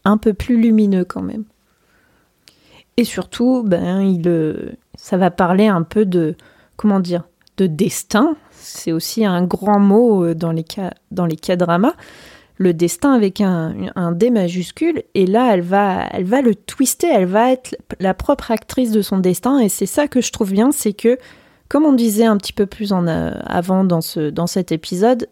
un 0.05 0.19
peu 0.19 0.35
plus 0.35 0.61
lumineux 0.61 1.05
quand 1.05 1.23
même. 1.23 1.45
Et 2.99 3.05
surtout, 3.05 3.63
ben, 3.65 4.03
il, 4.03 4.27
euh, 4.27 4.73
ça 4.97 5.17
va 5.17 5.31
parler 5.31 5.69
un 5.69 5.85
peu 5.85 6.05
de, 6.05 6.35
comment 6.77 6.99
dire, 6.99 7.23
de 7.57 7.69
destin. 7.69 8.37
C'est 8.51 8.91
aussi 8.91 9.25
un 9.25 9.45
grand 9.45 9.79
mot 9.79 10.25
euh, 10.25 10.35
dans 10.35 10.51
les 10.51 10.65
cas, 10.65 10.93
dans 11.13 11.25
les 11.25 11.37
dramas. 11.37 11.95
le 12.57 12.75
destin 12.75 13.13
avec 13.13 13.41
un, 13.41 13.73
D 14.17 14.31
majuscule, 14.31 15.05
et 15.15 15.27
là, 15.27 15.55
elle 15.55 15.61
va, 15.61 16.09
elle 16.11 16.25
va 16.25 16.43
le 16.43 16.57
twister, 16.57 17.07
elle 17.07 17.27
va 17.27 17.53
être 17.53 17.77
la 18.01 18.15
propre 18.15 18.51
actrice 18.51 18.91
de 18.91 19.01
son 19.01 19.19
destin, 19.19 19.61
et 19.61 19.69
c'est 19.69 19.87
ça 19.87 20.09
que 20.09 20.21
je 20.21 20.33
trouve 20.33 20.51
bien, 20.51 20.73
c'est 20.73 20.93
que, 20.93 21.19
comme 21.69 21.85
on 21.85 21.93
disait 21.93 22.25
un 22.25 22.37
petit 22.37 22.53
peu 22.53 22.67
plus 22.67 22.93
en 22.93 23.07
euh, 23.07 23.31
avant 23.47 23.85
dans, 23.85 24.01
ce, 24.01 24.29
dans 24.29 24.49
cet 24.49 24.73
épisode, 24.73 25.29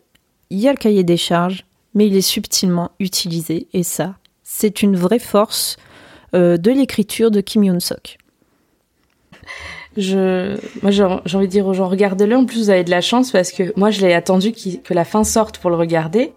il 0.50 0.60
y 0.60 0.68
a 0.68 0.70
le 0.70 0.78
cahier 0.78 1.02
des 1.02 1.16
charges, 1.16 1.66
mais 1.94 2.06
il 2.06 2.14
est 2.14 2.20
subtilement 2.20 2.92
utilisé, 3.00 3.66
et 3.72 3.82
ça, 3.82 4.14
c'est 4.44 4.82
une 4.82 4.94
vraie 4.94 5.18
force 5.18 5.76
de 6.32 6.70
l'écriture 6.70 7.30
de 7.30 7.40
Kim 7.40 7.64
Yoon-sok. 7.64 8.18
Je, 9.96 10.58
moi, 10.82 10.90
j'ai 10.90 11.02
envie 11.04 11.46
de 11.46 11.50
dire 11.50 11.66
aux 11.66 11.72
gens, 11.72 11.88
regardez-le. 11.88 12.36
En 12.36 12.44
plus, 12.44 12.64
vous 12.64 12.70
avez 12.70 12.84
de 12.84 12.90
la 12.90 13.00
chance 13.00 13.30
parce 13.30 13.50
que 13.50 13.72
moi, 13.76 13.90
je 13.90 14.04
l'ai 14.04 14.12
attendu 14.12 14.52
que 14.52 14.94
la 14.94 15.04
fin 15.04 15.24
sorte 15.24 15.58
pour 15.58 15.70
le 15.70 15.76
regarder. 15.76 16.32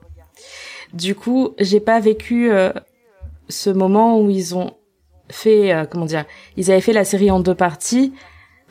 Du 0.94 1.14
coup, 1.14 1.50
j'ai 1.60 1.80
pas 1.80 2.00
vécu 2.00 2.52
euh, 2.52 2.72
ce 3.50 3.70
moment 3.70 4.20
où 4.20 4.30
ils 4.30 4.56
ont 4.56 4.72
fait, 5.30 5.74
euh, 5.74 5.86
comment 5.86 6.06
dire, 6.06 6.26
ils 6.58 6.72
avaient 6.72 6.82
fait 6.82 6.94
la 6.94 7.04
série 7.04 7.32
en 7.32 7.40
deux 7.40 7.54
parties. 7.54 8.14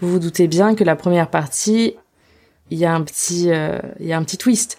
Vous 0.01 0.11
vous 0.11 0.19
doutez 0.19 0.49
bien 0.49 0.75
que 0.75 0.85
la 0.85 0.97
première 0.97 1.29
partie, 1.29 1.95
il 2.71 2.79
y 2.79 2.85
a 2.85 2.95
un 2.95 3.03
petit, 3.03 3.51
euh, 3.51 3.79
il 4.01 4.07
y 4.07 4.13
a 4.13 4.17
un 4.17 4.25
petit 4.25 4.39
twist. 4.39 4.79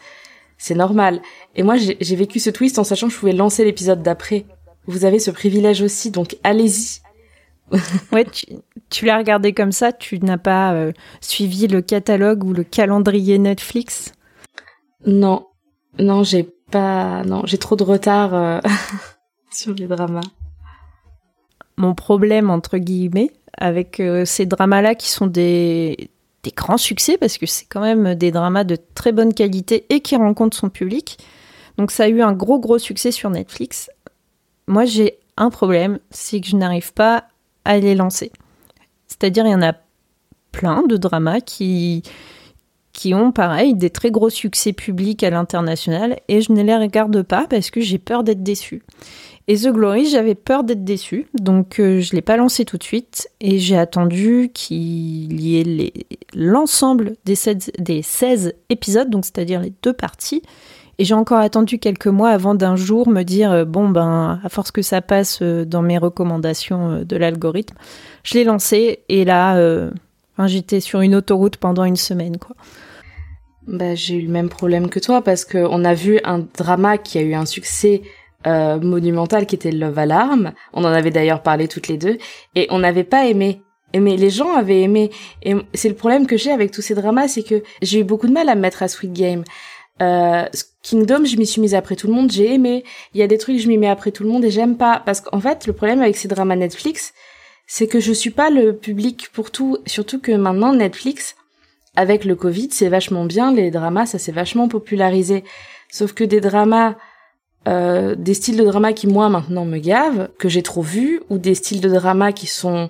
C'est 0.57 0.75
normal. 0.75 1.21
Et 1.55 1.63
moi, 1.63 1.75
j'ai 1.77 2.15
vécu 2.15 2.39
ce 2.39 2.49
twist 2.49 2.79
en 2.79 2.83
sachant 2.83 3.07
que 3.07 3.13
je 3.13 3.19
pouvais 3.19 3.31
lancer 3.31 3.63
l'épisode 3.63 4.01
d'après. 4.01 4.45
Vous 4.89 5.05
avez 5.05 5.19
ce 5.19 5.29
privilège 5.29 5.83
aussi, 5.83 6.09
donc 6.09 6.35
allez-y. 6.43 7.01
Ouais, 8.11 8.25
tu, 8.25 8.47
tu 8.89 9.05
l'as 9.05 9.19
regardé 9.19 9.53
comme 9.53 9.71
ça, 9.71 9.93
tu 9.93 10.17
n'as 10.17 10.39
pas 10.39 10.73
euh, 10.73 10.93
suivi 11.21 11.67
le 11.67 11.83
catalogue 11.83 12.43
ou 12.43 12.53
le 12.53 12.63
calendrier 12.63 13.37
Netflix? 13.37 14.13
Non, 15.05 15.45
non, 15.99 16.23
j'ai 16.23 16.41
pas, 16.71 17.21
non, 17.23 17.43
j'ai 17.45 17.59
trop 17.59 17.75
de 17.75 17.83
retard 17.83 18.33
euh, 18.33 18.59
sur 19.51 19.75
les 19.75 19.85
dramas. 19.85 20.21
Mon 21.77 21.93
problème, 21.93 22.49
entre 22.49 22.79
guillemets, 22.79 23.29
avec 23.59 23.99
euh, 23.99 24.25
ces 24.25 24.47
dramas-là 24.47 24.95
qui 24.95 25.11
sont 25.11 25.27
des, 25.27 26.09
des 26.41 26.51
grands 26.51 26.79
succès, 26.79 27.19
parce 27.19 27.37
que 27.37 27.45
c'est 27.45 27.65
quand 27.65 27.81
même 27.81 28.15
des 28.15 28.31
dramas 28.31 28.63
de 28.63 28.75
très 28.95 29.11
bonne 29.11 29.35
qualité 29.35 29.85
et 29.89 29.99
qui 29.99 30.15
rencontrent 30.15 30.57
son 30.57 30.69
public. 30.69 31.19
Donc 31.77 31.91
ça 31.91 32.05
a 32.05 32.07
eu 32.09 32.21
un 32.21 32.33
gros, 32.33 32.59
gros 32.59 32.79
succès 32.79 33.11
sur 33.11 33.29
Netflix. 33.29 33.89
Moi, 34.69 34.85
j'ai 34.85 35.17
un 35.35 35.49
problème, 35.49 35.97
c'est 36.11 36.39
que 36.41 36.47
je 36.47 36.55
n'arrive 36.55 36.93
pas 36.93 37.25
à 37.65 37.79
les 37.79 37.95
lancer. 37.95 38.31
C'est-à-dire, 39.07 39.47
il 39.47 39.51
y 39.51 39.55
en 39.55 39.63
a 39.63 39.73
plein 40.51 40.83
de 40.83 40.95
dramas 40.95 41.41
qui, 41.41 42.03
qui 42.93 43.15
ont, 43.15 43.31
pareil, 43.31 43.73
des 43.73 43.89
très 43.89 44.11
gros 44.11 44.29
succès 44.29 44.71
publics 44.71 45.23
à 45.23 45.31
l'international, 45.31 46.19
et 46.27 46.41
je 46.41 46.51
ne 46.51 46.61
les 46.61 46.77
regarde 46.77 47.23
pas 47.23 47.47
parce 47.49 47.71
que 47.71 47.81
j'ai 47.81 47.97
peur 47.97 48.23
d'être 48.23 48.43
déçue. 48.43 48.83
Et 49.47 49.57
The 49.57 49.69
Glory, 49.69 50.05
j'avais 50.05 50.35
peur 50.35 50.63
d'être 50.63 50.83
déçue, 50.83 51.25
donc 51.33 51.79
euh, 51.79 51.99
je 51.99 52.11
ne 52.13 52.17
l'ai 52.17 52.21
pas 52.21 52.37
lancé 52.37 52.63
tout 52.63 52.77
de 52.77 52.83
suite, 52.83 53.27
et 53.41 53.57
j'ai 53.57 53.75
attendu 53.75 54.51
qu'il 54.53 55.41
y 55.41 55.59
ait 55.59 55.93
l'ensemble 56.35 57.15
des 57.25 57.33
16, 57.33 57.71
des 57.79 58.03
16 58.03 58.53
épisodes, 58.69 59.09
donc 59.09 59.25
c'est-à-dire 59.25 59.61
les 59.61 59.73
deux 59.81 59.93
parties, 59.93 60.43
et 60.99 61.05
j'ai 61.05 61.13
encore 61.13 61.39
attendu 61.39 61.79
quelques 61.79 62.07
mois 62.07 62.29
avant 62.29 62.53
d'un 62.55 62.75
jour 62.75 63.07
me 63.07 63.23
dire, 63.23 63.51
euh, 63.51 63.65
bon 63.65 63.87
ben, 63.87 64.41
à 64.43 64.49
force 64.49 64.69
que 64.69 64.81
ça 64.81 65.01
passe 65.01 65.39
euh, 65.41 65.63
dans 65.63 65.81
mes 65.81 65.97
recommandations 65.97 66.91
euh, 66.91 67.03
de 67.05 67.15
l'algorithme, 67.15 67.75
je 68.23 68.33
l'ai 68.33 68.43
lancé, 68.43 68.99
et 69.07 69.23
là, 69.23 69.89
j'étais 70.45 70.81
sur 70.81 70.99
une 70.99 71.15
autoroute 71.15 71.55
pendant 71.55 71.85
une 71.85 71.95
semaine, 71.95 72.37
quoi. 72.37 72.55
Bah, 73.65 73.95
j'ai 73.95 74.15
eu 74.15 74.21
le 74.23 74.31
même 74.31 74.49
problème 74.49 74.89
que 74.89 74.99
toi 74.99 75.21
parce 75.21 75.45
que 75.45 75.57
on 75.57 75.85
a 75.85 75.93
vu 75.93 76.19
un 76.23 76.39
drama 76.57 76.97
qui 76.97 77.17
a 77.17 77.21
eu 77.21 77.33
un 77.33 77.45
succès 77.45 78.01
monumental 78.45 79.45
qui 79.45 79.55
était 79.55 79.71
Love 79.71 79.99
Alarm. 79.99 80.53
On 80.73 80.83
en 80.83 80.87
avait 80.87 81.11
d'ailleurs 81.11 81.43
parlé 81.43 81.67
toutes 81.67 81.87
les 81.87 81.97
deux 81.97 82.17
et 82.55 82.67
on 82.71 82.79
n'avait 82.79 83.03
pas 83.03 83.27
aimé. 83.27 83.61
Mais 83.95 84.17
les 84.17 84.29
gens 84.31 84.53
avaient 84.55 84.81
aimé. 84.81 85.11
Et 85.43 85.55
c'est 85.75 85.89
le 85.89 85.95
problème 85.95 86.25
que 86.25 86.35
j'ai 86.35 86.51
avec 86.51 86.71
tous 86.71 86.81
ces 86.81 86.95
dramas, 86.95 87.27
c'est 87.27 87.43
que 87.43 87.61
j'ai 87.83 87.99
eu 87.99 88.03
beaucoup 88.03 88.27
de 88.27 88.33
mal 88.33 88.49
à 88.49 88.55
me 88.55 88.61
mettre 88.61 88.81
à 88.81 88.87
Sweet 88.87 89.13
Game. 89.13 89.43
Euh, 90.01 90.45
Kingdom, 90.81 91.25
je 91.25 91.35
m'y 91.37 91.45
suis 91.45 91.61
mise 91.61 91.75
après 91.75 91.95
tout 91.95 92.07
le 92.07 92.13
monde, 92.13 92.31
j'ai 92.31 92.53
aimé. 92.53 92.83
Il 93.13 93.19
y 93.19 93.23
a 93.23 93.27
des 93.27 93.37
trucs, 93.37 93.59
je 93.59 93.67
m'y 93.67 93.77
mets 93.77 93.89
après 93.89 94.11
tout 94.11 94.23
le 94.23 94.29
monde 94.29 94.45
et 94.45 94.51
j'aime 94.51 94.77
pas. 94.77 95.01
Parce 95.05 95.21
qu'en 95.21 95.39
fait, 95.39 95.67
le 95.67 95.73
problème 95.73 96.01
avec 96.01 96.15
ces 96.15 96.27
dramas 96.27 96.55
Netflix, 96.55 97.13
c'est 97.67 97.87
que 97.87 97.99
je 97.99 98.13
suis 98.13 98.31
pas 98.31 98.49
le 98.49 98.75
public 98.75 99.29
pour 99.33 99.51
tout. 99.51 99.77
Surtout 99.85 100.19
que 100.19 100.31
maintenant, 100.31 100.73
Netflix, 100.73 101.35
avec 101.95 102.23
le 102.23 102.35
Covid, 102.35 102.69
c'est 102.71 102.89
vachement 102.89 103.25
bien. 103.25 103.53
Les 103.53 103.71
dramas, 103.71 104.05
ça 104.05 104.19
s'est 104.19 104.31
vachement 104.31 104.67
popularisé. 104.67 105.43
Sauf 105.91 106.13
que 106.13 106.23
des 106.23 106.39
dramas, 106.39 106.95
euh, 107.67 108.15
des 108.15 108.33
styles 108.33 108.57
de 108.57 108.63
drama 108.63 108.93
qui 108.93 109.07
moi 109.07 109.27
maintenant 109.29 109.65
me 109.65 109.79
gavent, 109.79 110.29
que 110.39 110.47
j'ai 110.47 110.63
trop 110.63 110.81
vus, 110.81 111.21
ou 111.29 111.37
des 111.37 111.55
styles 111.55 111.81
de 111.81 111.89
drama 111.89 112.31
qui 112.31 112.47
sont, 112.47 112.89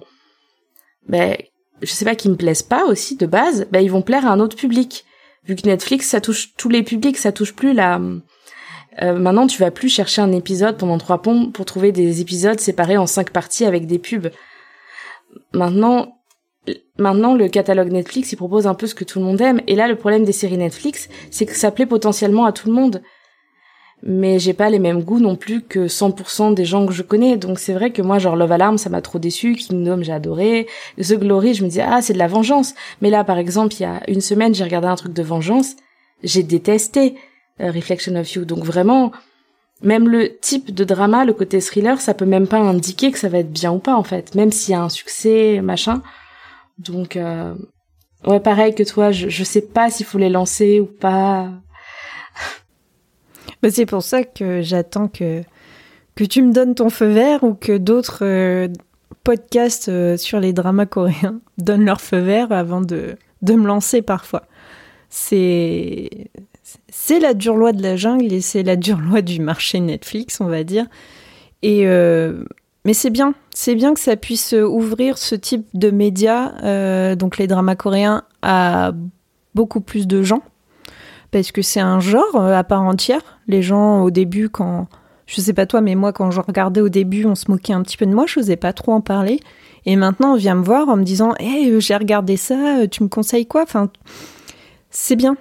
ben, 1.08 1.36
je 1.82 1.92
sais 1.92 2.06
pas, 2.06 2.16
qui 2.16 2.30
me 2.30 2.36
plaisent 2.36 2.64
pas 2.64 2.86
aussi 2.86 3.16
de 3.16 3.26
base, 3.26 3.68
ben 3.72 3.80
ils 3.80 3.92
vont 3.92 4.02
plaire 4.02 4.28
à 4.28 4.32
un 4.32 4.40
autre 4.40 4.56
public. 4.56 5.06
Vu 5.50 5.56
que 5.56 5.66
Netflix, 5.66 6.08
ça 6.08 6.22
touche 6.22 6.54
tous 6.58 6.70
les 6.70 6.84
publics, 6.84 7.18
ça 7.18 7.32
touche 7.32 7.56
plus 7.56 7.74
la. 7.74 8.00
Euh, 9.02 9.18
maintenant, 9.18 9.48
tu 9.48 9.60
vas 9.60 9.72
plus 9.72 9.90
chercher 9.90 10.22
un 10.22 10.32
épisode 10.32 10.78
pendant 10.78 11.00
trois 11.00 11.24
ponts 11.24 11.50
pour 11.50 11.66
trouver 11.66 11.92
des 11.92 12.22
épisodes 12.22 12.60
séparés 12.60 12.98
en 12.98 13.08
cinq 13.08 13.32
parties 13.32 13.66
avec 13.66 13.88
des 13.88 13.98
pubs. 13.98 14.30
Maintenant, 15.52 16.20
maintenant 17.00 17.34
le 17.34 17.48
catalogue 17.48 17.92
Netflix 17.92 18.32
il 18.32 18.36
propose 18.36 18.68
un 18.68 18.76
peu 18.76 18.86
ce 18.86 18.94
que 18.94 19.04
tout 19.04 19.18
le 19.18 19.26
monde 19.26 19.42
aime 19.42 19.60
et 19.66 19.76
là 19.76 19.88
le 19.88 19.96
problème 19.96 20.24
des 20.24 20.34
séries 20.34 20.58
Netflix 20.58 21.10
c'est 21.32 21.48
que 21.48 21.56
ça 21.56 21.72
plaît 21.72 21.88
potentiellement 21.88 22.46
à 22.46 22.52
tout 22.52 22.68
le 22.68 22.74
monde 22.74 23.02
mais 24.02 24.40
j'ai 24.40 24.54
pas 24.54 24.70
les 24.70 24.80
mêmes 24.80 25.04
goûts 25.04 25.20
non 25.20 25.36
plus 25.36 25.62
que 25.62 25.88
100% 25.88 26.54
des 26.54 26.66
gens 26.66 26.86
que 26.86 26.94
je 26.94 27.04
connais. 27.04 27.38
Donc 27.38 27.60
c'est 27.60 27.74
vrai 27.74 27.92
que 27.92 28.02
moi 28.02 28.20
genre 28.20 28.36
Love 28.36 28.52
Alarm 28.52 28.78
ça 28.78 28.90
m'a 28.90 29.02
trop 29.02 29.20
déçu 29.20 29.56
Kingdom 29.56 30.02
j'ai 30.04 30.14
adoré. 30.14 30.68
The 30.98 31.16
Glory 31.16 31.54
je 31.54 31.64
me 31.64 31.70
dis 31.70 31.82
ah 31.82 32.02
c'est 32.02 32.14
de 32.14 32.18
la 32.18 32.28
vengeance. 32.28 32.76
Mais 33.02 33.10
là 33.10 33.24
par 33.24 33.38
exemple 33.38 33.74
il 33.76 33.84
y 33.84 33.86
a 33.86 34.02
une 34.08 34.22
semaine 34.22 34.56
j'ai 34.56 34.64
regardé 34.64 34.88
un 34.88 34.96
truc 34.96 35.14
de 35.14 35.24
vengeance. 35.24 35.76
J'ai 36.24 36.44
détesté 36.44 37.16
euh, 37.62 37.72
Reflection 37.72 38.16
of 38.16 38.32
You. 38.32 38.46
Donc 38.46 38.64
vraiment 38.64 39.12
même 39.82 40.10
le 40.10 40.38
type 40.40 40.74
de 40.74 40.84
drama, 40.84 41.26
le 41.26 41.34
côté 41.34 41.62
thriller, 41.62 42.02
ça 42.02 42.14
peut 42.14 42.26
même 42.26 42.48
pas 42.48 42.58
indiquer 42.58 43.12
que 43.12 43.20
ça 43.20 43.30
va 43.30 43.40
être 43.40 43.52
bien 43.52 43.72
ou 43.72 43.80
pas 43.80 43.96
en 43.96 44.04
fait, 44.04 44.36
même 44.36 44.52
s'il 44.52 44.74
y 44.74 44.76
a 44.76 44.82
un 44.82 44.90
succès, 44.90 45.62
machin. 45.62 46.02
Donc, 46.78 47.16
euh, 47.16 47.54
ouais, 48.26 48.40
pareil 48.40 48.76
que 48.76 48.84
toi, 48.84 49.12
je, 49.12 49.30
je 49.30 49.44
sais 49.44 49.62
pas 49.62 49.90
s'il 49.90 50.06
faut 50.06 50.18
les 50.18 50.30
lancer 50.30 50.80
ou 50.80 50.86
pas. 50.86 51.50
Bah, 53.62 53.70
c'est 53.72 53.86
pour 53.86 54.04
ça 54.04 54.24
que 54.24 54.62
j'attends 54.62 55.08
que, 55.08 55.44
que 56.16 56.24
tu 56.24 56.42
me 56.42 56.54
donnes 56.54 56.76
ton 56.76 56.90
feu 56.90 57.08
vert 57.08 57.44
ou 57.44 57.54
que 57.54 57.78
d'autres 57.78 58.20
euh, 58.24 58.68
podcasts 59.24 59.90
euh, 59.90 60.18
sur 60.18 60.40
les 60.40 60.54
dramas 60.54 60.86
coréens 60.86 61.40
donnent 61.58 61.86
leur 61.86 62.02
feu 62.02 62.20
vert 62.20 62.52
avant 62.52 62.82
de, 62.82 63.18
de 63.42 63.54
me 63.54 63.68
lancer 63.68 64.02
parfois. 64.02 64.44
C'est 65.10 66.30
c'est 66.90 67.20
la 67.20 67.34
dure 67.34 67.56
loi 67.56 67.72
de 67.72 67.82
la 67.82 67.96
jungle 67.96 68.32
et 68.32 68.42
c'est 68.42 68.62
la 68.62 68.76
dure 68.76 69.00
loi 69.00 69.22
du 69.24 69.42
marché 69.42 69.80
Netflix, 69.80 70.40
on 70.40 70.46
va 70.46 70.64
dire. 70.64 70.86
Et 71.64 71.88
euh, 71.88 72.44
mais 72.86 72.94
c'est 72.94 73.10
bien, 73.10 73.34
c'est 73.54 73.76
bien 73.76 73.94
que 73.94 74.00
ça 74.00 74.16
puisse 74.16 74.54
ouvrir 74.54 75.18
ce 75.18 75.36
type 75.36 75.66
de 75.74 75.90
médias, 75.90 77.16
donc 77.16 77.38
les 77.38 77.48
dramas 77.48 77.76
coréens, 77.76 78.24
à 78.42 78.94
beaucoup 79.56 79.82
plus 79.82 80.08
de 80.08 80.24
gens, 80.24 80.44
parce 81.32 81.52
que 81.52 81.62
c'est 81.62 81.80
un 81.80 82.00
genre 82.00 82.36
euh, 82.36 82.54
à 82.54 82.64
part 82.64 82.84
entière. 82.84 83.22
Les 83.48 83.62
gens 83.62 84.02
au 84.02 84.12
début, 84.12 84.50
quand 84.50 84.88
je 85.26 85.42
sais 85.42 85.54
pas 85.54 85.66
toi, 85.66 85.82
mais 85.82 85.96
moi 85.96 86.14
quand 86.14 86.32
je 86.32 86.42
regardais 86.42 86.82
au 86.82 86.90
début, 86.90 87.26
on 87.26 87.36
se 87.36 87.50
moquait 87.50 87.74
un 87.74 87.82
petit 87.84 87.98
peu 87.98 88.06
de 88.06 88.14
moi, 88.14 88.26
je 88.28 88.40
n'osais 88.40 88.56
pas 88.56 88.74
trop 88.74 88.94
en 88.94 89.02
parler. 89.02 89.40
Et 89.86 89.96
maintenant, 89.96 90.34
on 90.34 90.36
vient 90.36 90.56
me 90.56 90.64
voir 90.64 90.90
en 90.90 90.98
me 90.98 91.04
disant, 91.04 91.34
hey, 91.40 91.80
j'ai 91.80 91.96
regardé 91.96 92.38
ça, 92.38 92.88
tu 92.92 93.04
me 93.04 93.08
conseilles 93.08 93.46
quoi? 93.46 93.66
C'est 94.90 95.16
bien 95.16 95.38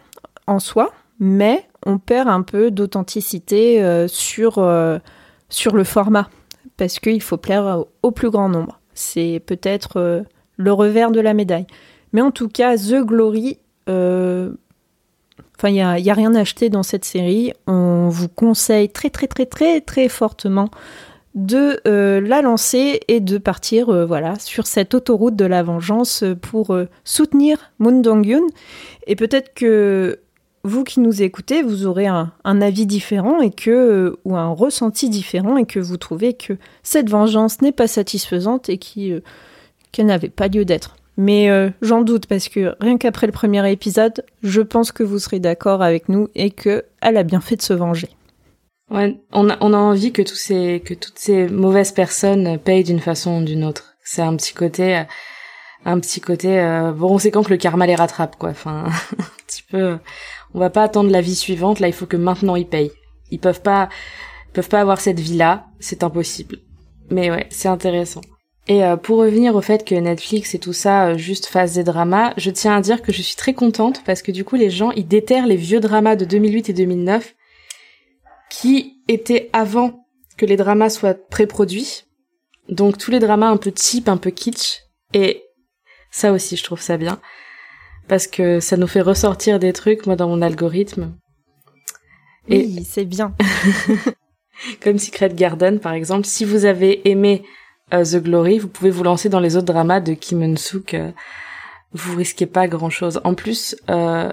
en 0.47 0.59
soi, 0.59 0.93
mais 1.19 1.67
on 1.85 1.99
perd 1.99 2.29
un 2.29 2.43
peu 2.43 2.71
d'authenticité 2.71 3.83
euh, 3.83 4.09
sur, 4.09 4.59
euh, 4.59 4.99
le 5.73 5.85
format, 5.85 6.29
parce 6.77 6.99
qu'il 6.99 7.23
faut 7.23 7.37
plaire 7.37 7.85
au 8.03 8.11
plus 8.11 8.31
grand 8.31 8.49
nombre. 8.49 8.79
C'est 8.95 9.43
peut-être 9.47 9.99
euh, 9.99 10.23
le 10.57 10.73
revers 10.73 11.11
de 11.11 11.21
la 11.21 11.35
médaille. 11.35 11.67
Mais 12.13 12.21
en 12.21 12.31
tout 12.31 12.49
cas, 12.49 12.77
The 12.77 13.05
Glory, 13.05 13.59
euh, 13.89 14.53
enfin, 15.59 15.69
il 15.69 15.75
n'y 15.75 15.83
a, 15.83 15.99
y 15.99 16.11
a 16.11 16.15
rien 16.15 16.35
à 16.35 16.41
acheter 16.41 16.71
dans 16.71 16.83
cette 16.83 17.05
série. 17.05 17.53
On 17.67 18.09
vous 18.09 18.29
conseille 18.29 18.89
très, 18.89 19.11
très, 19.11 19.27
très, 19.27 19.47
très, 19.47 19.81
très 19.81 20.09
fortement 20.09 20.71
de 21.35 21.81
euh, 21.87 22.21
la 22.21 22.43
lancer 22.43 23.01
et 23.07 23.21
de 23.21 23.39
partir 23.39 23.91
euh, 23.91 24.07
voilà 24.07 24.39
sur 24.39 24.67
cette 24.67 24.95
autoroute 24.95 25.37
de 25.37 25.45
la 25.45 25.63
vengeance 25.63 26.25
pour 26.43 26.75
euh, 26.75 26.89
soutenir 27.05 27.73
Moon 27.79 28.01
Dong-yoon 28.01 28.47
et 29.07 29.15
peut-être 29.15 29.55
que 29.55 30.21
vous 30.65 30.83
qui 30.83 31.01
nous 31.01 31.23
écoutez, 31.23 31.63
vous 31.63 31.87
aurez 31.87 32.07
un, 32.07 32.33
avis 32.45 32.85
différent 32.85 33.41
et 33.41 33.51
que 33.51 34.19
ou 34.25 34.37
un 34.37 34.49
ressenti 34.49 35.09
différent 35.09 35.57
et 35.57 35.65
que 35.65 35.79
vous 35.79 35.97
trouvez 35.97 36.35
que 36.35 36.55
cette 36.83 37.09
vengeance 37.09 37.63
n'est 37.63 37.73
pas 37.73 37.87
satisfaisante 37.87 38.69
et 38.69 38.77
qui 38.77 39.15
qu'elle 39.93 40.07
n'avait 40.07 40.29
pas 40.29 40.49
lieu 40.49 40.65
d'être. 40.65 40.98
Mais 41.19 41.51
euh, 41.51 41.69
j'en 41.83 42.03
doute 42.03 42.27
parce 42.27 42.49
que 42.49 42.77
rien 42.81 42.97
qu'après 42.97 43.27
le 43.27 43.33
premier 43.33 43.69
épisode, 43.71 44.25
je 44.45 44.63
pense 44.63 44.93
que 44.93 45.03
vous 45.03 45.19
serez 45.19 45.41
d'accord 45.41 45.83
avec 45.83 46.09
nous 46.09 46.29
et 46.37 46.51
que 46.51 46.85
elle 47.03 47.17
a 47.17 47.25
bien 47.25 47.41
fait 47.41 47.57
de 47.57 47.63
se 47.63 47.73
venger. 47.73 48.09
Ouais, 48.89 49.19
on 49.33 49.51
a, 49.51 49.59
on 49.61 49.75
a 49.75 49.77
envie 49.77 50.13
que 50.13 50.23
tous 50.23 50.37
ces, 50.37 50.81
que 50.83 50.95
toutes 50.95 51.19
ces 51.19 51.49
mauvaises 51.49 51.91
personnes 51.91 52.57
payent 52.59 52.85
d'une 52.85 53.01
façon 53.01 53.43
ou 53.43 53.45
d'une 53.45 53.65
autre. 53.65 53.97
C'est 54.05 54.23
un 54.23 54.37
petit 54.37 54.55
côté, 54.55 54.99
euh, 54.99 55.03
un 55.85 55.99
petit 55.99 56.21
côté, 56.21 56.61
euh, 56.61 56.93
bon, 56.93 57.15
on 57.15 57.19
sait 57.19 57.33
quand 57.33 57.43
que 57.43 57.51
le 57.51 57.57
karma 57.57 57.89
les 57.89 57.97
rattrape, 57.97 58.37
quoi. 58.37 58.51
Enfin, 58.51 58.85
un 59.19 59.45
petit 59.45 59.65
peu, 59.69 59.99
on 60.55 60.61
va 60.61 60.71
pas 60.71 60.85
attendre 60.85 61.11
la 61.11 61.21
vie 61.21 61.35
suivante. 61.35 61.81
Là, 61.81 61.89
il 61.89 61.95
faut 61.95 62.07
que 62.07 62.17
maintenant 62.17 62.55
ils 62.55 62.69
payent. 62.69 62.93
Ils 63.33 63.41
peuvent 63.41 63.61
pas, 63.61 63.89
peuvent 64.53 64.69
pas 64.69 64.81
avoir 64.81 65.01
cette 65.01 65.19
vie-là. 65.19 65.67
C'est 65.81 66.05
impossible. 66.05 66.59
Mais 67.11 67.29
ouais, 67.29 67.49
c'est 67.51 67.69
intéressant. 67.69 68.21
Et 68.69 68.85
euh, 68.85 68.97
pour 68.97 69.19
revenir 69.19 69.57
au 69.57 69.63
fait 69.63 69.85
que 69.85 69.95
Netflix 69.95 70.55
et 70.55 70.59
tout 70.59 70.75
ça 70.75 71.09
euh, 71.09 71.19
juste 71.19 71.47
fasse 71.47 71.73
des 71.73 71.85
dramas, 71.85 72.35
je 72.37 72.51
tiens 72.51 72.77
à 72.77 72.81
dire 72.83 73.01
que 73.01 73.13
je 73.13 73.23
suis 73.23 73.35
très 73.35 73.55
contente 73.55 74.05
parce 74.05 74.21
que 74.21 74.31
du 74.31 74.45
coup 74.45 74.57
les 74.57 74.69
gens 74.69 74.91
ils 74.91 75.09
déterrent 75.09 75.47
les 75.47 75.57
vieux 75.57 75.81
dramas 75.81 76.17
de 76.17 76.27
2008 76.27 76.69
et 76.69 76.73
2009 76.75 77.35
qui 78.51 79.01
étaient 79.09 79.49
avant 79.55 80.07
que 80.37 80.45
les 80.45 80.57
dramas 80.57 80.91
soient 80.91 81.15
pré-produits. 81.15 82.05
Donc 82.69 82.99
tous 82.99 83.11
les 83.11 83.21
dramas 83.21 83.49
un 83.49 83.57
peu 83.57 83.73
cheap, 83.75 84.07
un 84.07 84.19
peu 84.19 84.31
kitsch 84.31 84.83
et 85.15 85.45
ça 86.11 86.33
aussi 86.33 86.57
je 86.57 86.65
trouve 86.65 86.83
ça 86.83 86.99
bien 86.99 87.21
parce 88.07 88.27
que 88.27 88.61
ça 88.61 88.77
nous 88.77 88.87
fait 88.87 89.01
ressortir 89.01 89.59
des 89.59 89.73
trucs 89.73 90.05
moi 90.05 90.15
dans 90.15 90.29
mon 90.29 90.43
algorithme. 90.43 91.15
Et 92.49 92.67
Oui, 92.67 92.87
c'est 92.87 93.07
bien. 93.07 93.35
comme 94.83 94.99
Secret 94.99 95.31
Garden 95.31 95.81
par 95.81 95.95
exemple, 95.95 96.27
si 96.27 96.45
vous 96.45 96.67
avez 96.67 97.09
aimé 97.09 97.45
The 97.91 98.17
Glory, 98.17 98.59
vous 98.59 98.69
pouvez 98.69 98.91
vous 98.91 99.03
lancer 99.03 99.29
dans 99.29 99.41
les 99.41 99.57
autres 99.57 99.67
dramas 99.67 100.01
de 100.01 100.15
Kim 100.15 100.43
Eun-suk. 100.43 100.95
euh, 100.95 101.11
vous 101.93 102.17
risquez 102.17 102.47
pas 102.47 102.69
grand 102.69 102.91
chose. 102.91 103.21
En 103.25 103.35
plus, 103.35 103.77
euh, 103.89 104.33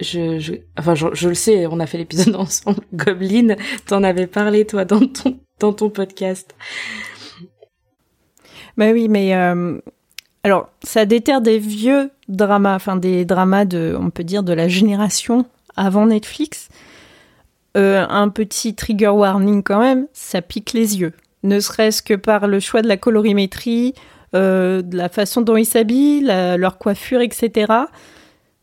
je, 0.00 0.60
enfin, 0.78 0.94
je, 0.94 1.28
le 1.28 1.34
sais, 1.34 1.66
on 1.66 1.80
a 1.80 1.86
fait 1.86 1.98
l'épisode 1.98 2.34
ensemble. 2.36 2.80
Goblin, 2.92 3.56
t'en 3.86 4.02
avais 4.02 4.26
parlé 4.26 4.66
toi 4.66 4.84
dans 4.84 5.06
ton 5.06 5.38
dans 5.58 5.72
ton 5.72 5.90
podcast. 5.90 6.54
Bah 8.76 8.92
oui, 8.92 9.08
mais 9.08 9.34
euh, 9.34 9.78
alors 10.42 10.70
ça 10.82 11.04
déterre 11.04 11.42
des 11.42 11.58
vieux 11.58 12.10
dramas, 12.28 12.74
enfin 12.74 12.96
des 12.96 13.24
dramas 13.24 13.66
de, 13.66 13.96
on 13.98 14.10
peut 14.10 14.24
dire, 14.24 14.42
de 14.42 14.52
la 14.52 14.68
génération 14.68 15.46
avant 15.76 16.06
Netflix. 16.06 16.68
Euh, 17.76 18.04
un 18.08 18.30
petit 18.30 18.74
trigger 18.74 19.08
warning 19.08 19.62
quand 19.62 19.80
même, 19.80 20.08
ça 20.12 20.42
pique 20.42 20.72
les 20.72 20.98
yeux. 20.98 21.12
Ne 21.42 21.60
serait-ce 21.60 22.02
que 22.02 22.14
par 22.14 22.46
le 22.46 22.60
choix 22.60 22.82
de 22.82 22.88
la 22.88 22.96
colorimétrie, 22.96 23.94
euh, 24.34 24.82
de 24.82 24.96
la 24.96 25.08
façon 25.08 25.40
dont 25.40 25.56
ils 25.56 25.64
s'habillent, 25.66 26.22
leur 26.22 26.78
coiffure, 26.78 27.20
etc. 27.20 27.72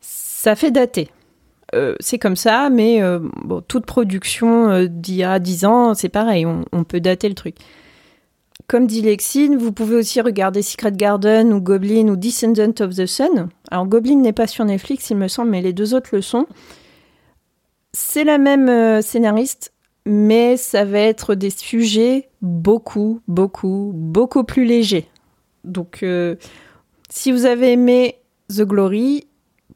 Ça 0.00 0.54
fait 0.56 0.70
dater. 0.70 1.08
Euh, 1.74 1.94
c'est 2.00 2.18
comme 2.18 2.36
ça, 2.36 2.70
mais 2.70 3.02
euh, 3.02 3.18
toute 3.68 3.84
production 3.84 4.84
d'il 4.84 5.16
y 5.16 5.24
a 5.24 5.38
10 5.38 5.64
ans, 5.66 5.94
c'est 5.94 6.08
pareil, 6.08 6.46
on- 6.46 6.64
on 6.72 6.84
peut 6.84 7.00
dater 7.00 7.28
le 7.28 7.34
truc. 7.34 7.56
Comme 8.68 8.86
dit 8.86 9.02
Lexine, 9.02 9.56
vous 9.56 9.72
pouvez 9.72 9.96
aussi 9.96 10.20
regarder 10.20 10.62
Secret 10.62 10.92
Garden 10.92 11.52
ou 11.52 11.60
Goblin 11.60 12.08
ou 12.08 12.16
Descendant 12.16 12.72
of 12.80 12.94
the 12.94 13.06
Sun. 13.06 13.48
Alors 13.70 13.86
Goblin 13.86 14.16
n'est 14.16 14.32
pas 14.32 14.46
sur 14.46 14.64
Netflix, 14.64 15.10
il 15.10 15.16
me 15.16 15.28
semble, 15.28 15.50
mais 15.50 15.60
les 15.62 15.72
deux 15.72 15.94
autres 15.94 16.10
le 16.12 16.22
sont. 16.22 16.46
C'est 17.92 18.24
la 18.24 18.38
même 18.38 19.00
scénariste, 19.02 19.72
mais 20.08 20.56
ça 20.56 20.84
va 20.84 20.98
être 20.98 21.34
des 21.34 21.50
sujets 21.50 22.28
beaucoup, 22.42 23.20
beaucoup, 23.28 23.92
beaucoup 23.94 24.44
plus 24.44 24.64
légers. 24.64 25.06
Donc, 25.64 26.02
euh, 26.02 26.36
si 27.10 27.30
vous 27.30 27.46
avez 27.46 27.72
aimé 27.72 28.16
The 28.48 28.62
Glory, 28.62 29.26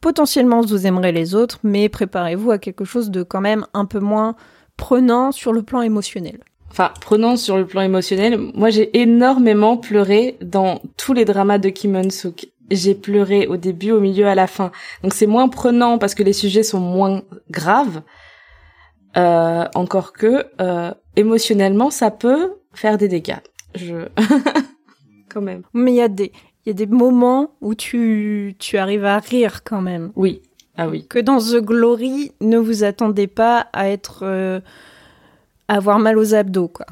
potentiellement 0.00 0.62
vous 0.62 0.86
aimerez 0.86 1.12
les 1.12 1.34
autres, 1.34 1.58
mais 1.62 1.88
préparez-vous 1.88 2.50
à 2.50 2.58
quelque 2.58 2.84
chose 2.84 3.10
de 3.10 3.22
quand 3.22 3.40
même 3.40 3.66
un 3.74 3.84
peu 3.84 4.00
moins 4.00 4.34
prenant 4.76 5.32
sur 5.32 5.52
le 5.52 5.62
plan 5.62 5.82
émotionnel. 5.82 6.40
Enfin, 6.70 6.90
prenons 7.02 7.36
sur 7.36 7.58
le 7.58 7.66
plan 7.66 7.82
émotionnel, 7.82 8.40
moi 8.54 8.70
j'ai 8.70 8.98
énormément 8.98 9.76
pleuré 9.76 10.38
dans 10.40 10.80
tous 10.96 11.12
les 11.12 11.26
dramas 11.26 11.58
de 11.58 11.68
Kim 11.68 11.94
Eun-suk. 11.94 12.48
J'ai 12.70 12.94
pleuré 12.94 13.46
au 13.46 13.58
début, 13.58 13.90
au 13.90 14.00
milieu, 14.00 14.26
à 14.26 14.34
la 14.34 14.46
fin. 14.46 14.72
Donc 15.02 15.12
c'est 15.12 15.26
moins 15.26 15.48
prenant 15.48 15.98
parce 15.98 16.14
que 16.14 16.22
les 16.22 16.32
sujets 16.32 16.62
sont 16.62 16.80
moins 16.80 17.22
graves. 17.50 18.00
Euh, 19.16 19.66
encore 19.74 20.12
que 20.12 20.46
euh, 20.60 20.92
émotionnellement, 21.16 21.90
ça 21.90 22.10
peut 22.10 22.54
faire 22.72 22.96
des 22.96 23.08
dégâts. 23.08 23.40
Je 23.74 24.08
quand 25.28 25.42
même. 25.42 25.62
Mais 25.74 25.92
il 25.92 25.96
y 25.96 26.02
a 26.02 26.08
des, 26.08 26.32
il 26.64 26.68
y 26.68 26.70
a 26.70 26.74
des 26.74 26.86
moments 26.86 27.54
où 27.60 27.74
tu, 27.74 28.54
tu 28.58 28.78
arrives 28.78 29.04
à 29.04 29.18
rire 29.18 29.64
quand 29.64 29.80
même. 29.80 30.12
Oui. 30.16 30.42
Ah 30.76 30.88
oui. 30.88 31.06
Que 31.06 31.18
dans 31.18 31.38
The 31.38 31.56
Glory, 31.56 32.32
ne 32.40 32.58
vous 32.58 32.84
attendez 32.84 33.26
pas 33.26 33.68
à 33.72 33.90
être, 33.90 34.20
euh, 34.22 34.60
à 35.68 35.76
avoir 35.76 35.98
mal 35.98 36.16
aux 36.16 36.34
abdos, 36.34 36.68
quoi. 36.68 36.86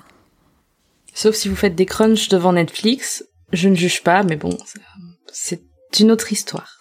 Sauf 1.14 1.34
si 1.34 1.48
vous 1.48 1.56
faites 1.56 1.74
des 1.74 1.86
crunchs 1.86 2.28
devant 2.28 2.52
Netflix, 2.52 3.24
je 3.52 3.68
ne 3.68 3.74
juge 3.74 4.02
pas, 4.02 4.22
mais 4.22 4.36
bon, 4.36 4.56
c'est 5.32 5.62
une 5.98 6.10
autre 6.10 6.32
histoire. 6.32 6.79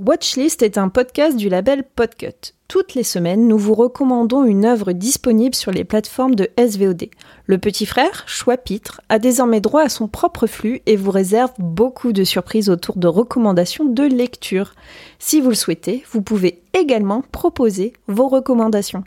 Watchlist 0.00 0.62
est 0.62 0.78
un 0.78 0.88
podcast 0.88 1.36
du 1.36 1.50
label 1.50 1.84
Podcut. 1.84 2.54
Toutes 2.68 2.94
les 2.94 3.02
semaines, 3.02 3.46
nous 3.46 3.58
vous 3.58 3.74
recommandons 3.74 4.44
une 4.44 4.64
œuvre 4.64 4.92
disponible 4.92 5.54
sur 5.54 5.72
les 5.72 5.84
plateformes 5.84 6.34
de 6.34 6.48
SVOD. 6.56 7.10
Le 7.44 7.58
petit 7.58 7.84
frère, 7.84 8.22
Choix 8.26 8.56
Pitre, 8.56 9.02
a 9.10 9.18
désormais 9.18 9.60
droit 9.60 9.82
à 9.82 9.90
son 9.90 10.08
propre 10.08 10.46
flux 10.46 10.80
et 10.86 10.96
vous 10.96 11.10
réserve 11.10 11.52
beaucoup 11.58 12.14
de 12.14 12.24
surprises 12.24 12.70
autour 12.70 12.96
de 12.96 13.08
recommandations 13.08 13.84
de 13.84 14.04
lecture. 14.04 14.74
Si 15.18 15.42
vous 15.42 15.50
le 15.50 15.54
souhaitez, 15.54 16.02
vous 16.10 16.22
pouvez 16.22 16.62
également 16.72 17.20
proposer 17.20 17.92
vos 18.06 18.28
recommandations. 18.28 19.04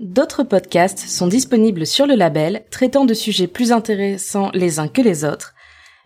D'autres 0.00 0.42
podcasts 0.42 1.06
sont 1.06 1.28
disponibles 1.28 1.86
sur 1.86 2.08
le 2.08 2.16
label, 2.16 2.64
traitant 2.72 3.04
de 3.04 3.14
sujets 3.14 3.46
plus 3.46 3.70
intéressants 3.70 4.50
les 4.52 4.80
uns 4.80 4.88
que 4.88 5.00
les 5.00 5.24
autres. 5.24 5.54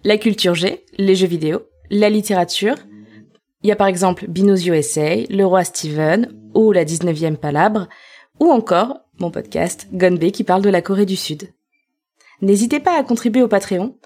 La 0.04 0.18
culture 0.18 0.54
G, 0.54 0.84
les 0.98 1.14
jeux 1.14 1.26
vidéo, 1.26 1.62
la 1.88 2.10
littérature. 2.10 2.74
Il 3.62 3.68
y 3.68 3.73
a 3.73 3.77
par 3.77 3.88
exemple 3.88 4.27
Binous 4.27 4.66
USA, 4.66 5.16
Le 5.29 5.44
Roi 5.44 5.64
Steven 5.64 6.33
ou 6.55 6.73
la 6.73 6.85
19e 6.87 7.37
Palabre, 7.37 7.88
ou 8.38 8.51
encore 8.51 9.01
mon 9.18 9.31
podcast 9.31 9.87
Gonbe 9.92 10.31
qui 10.31 10.44
parle 10.44 10.62
de 10.62 10.70
la 10.70 10.81
Corée 10.81 11.05
du 11.05 11.16
Sud. 11.16 11.53
N'hésitez 12.40 12.81
pas 12.81 12.99
à 12.99 13.03
contribuer 13.03 13.42
au 13.42 13.49
Patreon, 13.49 13.96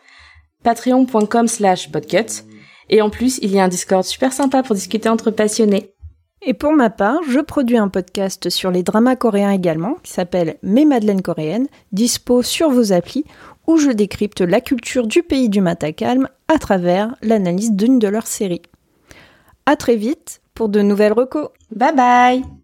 patreon.com 0.65 1.47
slash 1.47 1.93
podcut, 1.93 2.43
et 2.91 3.01
en 3.01 3.11
plus 3.11 3.39
il 3.43 3.53
y 3.53 3.61
a 3.61 3.65
un 3.65 3.69
Discord 3.69 4.03
super 4.03 4.33
sympa 4.33 4.65
pour 4.65 4.75
discuter 4.75 5.09
entre 5.09 5.31
passionnés. 5.31 5.95
Et 6.43 6.53
pour 6.53 6.73
ma 6.73 6.91
part, 6.91 7.21
je 7.29 7.39
produis 7.39 7.79
un 7.79 7.89
podcast 7.89 8.51
sur 8.51 8.73
les 8.73 8.83
dramas 8.83 9.17
coréens 9.17 9.53
également, 9.53 9.95
qui 10.03 10.13
s'appelle 10.13 10.59
Mes 10.63 10.85
Madeleines 10.85 11.23
coréennes, 11.23 11.69
dispo 11.93 12.43
sur 12.43 12.71
vos 12.71 12.93
applis, 12.93 13.25
où 13.69 13.77
je 13.77 13.91
décrypte 13.91 14.41
la 14.41 14.61
culture 14.61 15.07
du 15.07 15.23
pays 15.23 15.49
du 15.49 15.61
Matacalm 15.61 16.29
à 16.49 16.59
travers 16.59 17.15
l'analyse 17.23 17.73
d'une 17.73 18.01
de 18.01 18.09
leurs 18.09 18.27
séries. 18.27 18.63
À 19.67 19.77
très 19.77 19.97
vite 19.97 20.43
pour 20.55 20.69
de 20.69 20.83
nouvelles 20.83 21.13
recos. 21.13 21.49
Bye 21.71 21.95
bye 21.95 22.64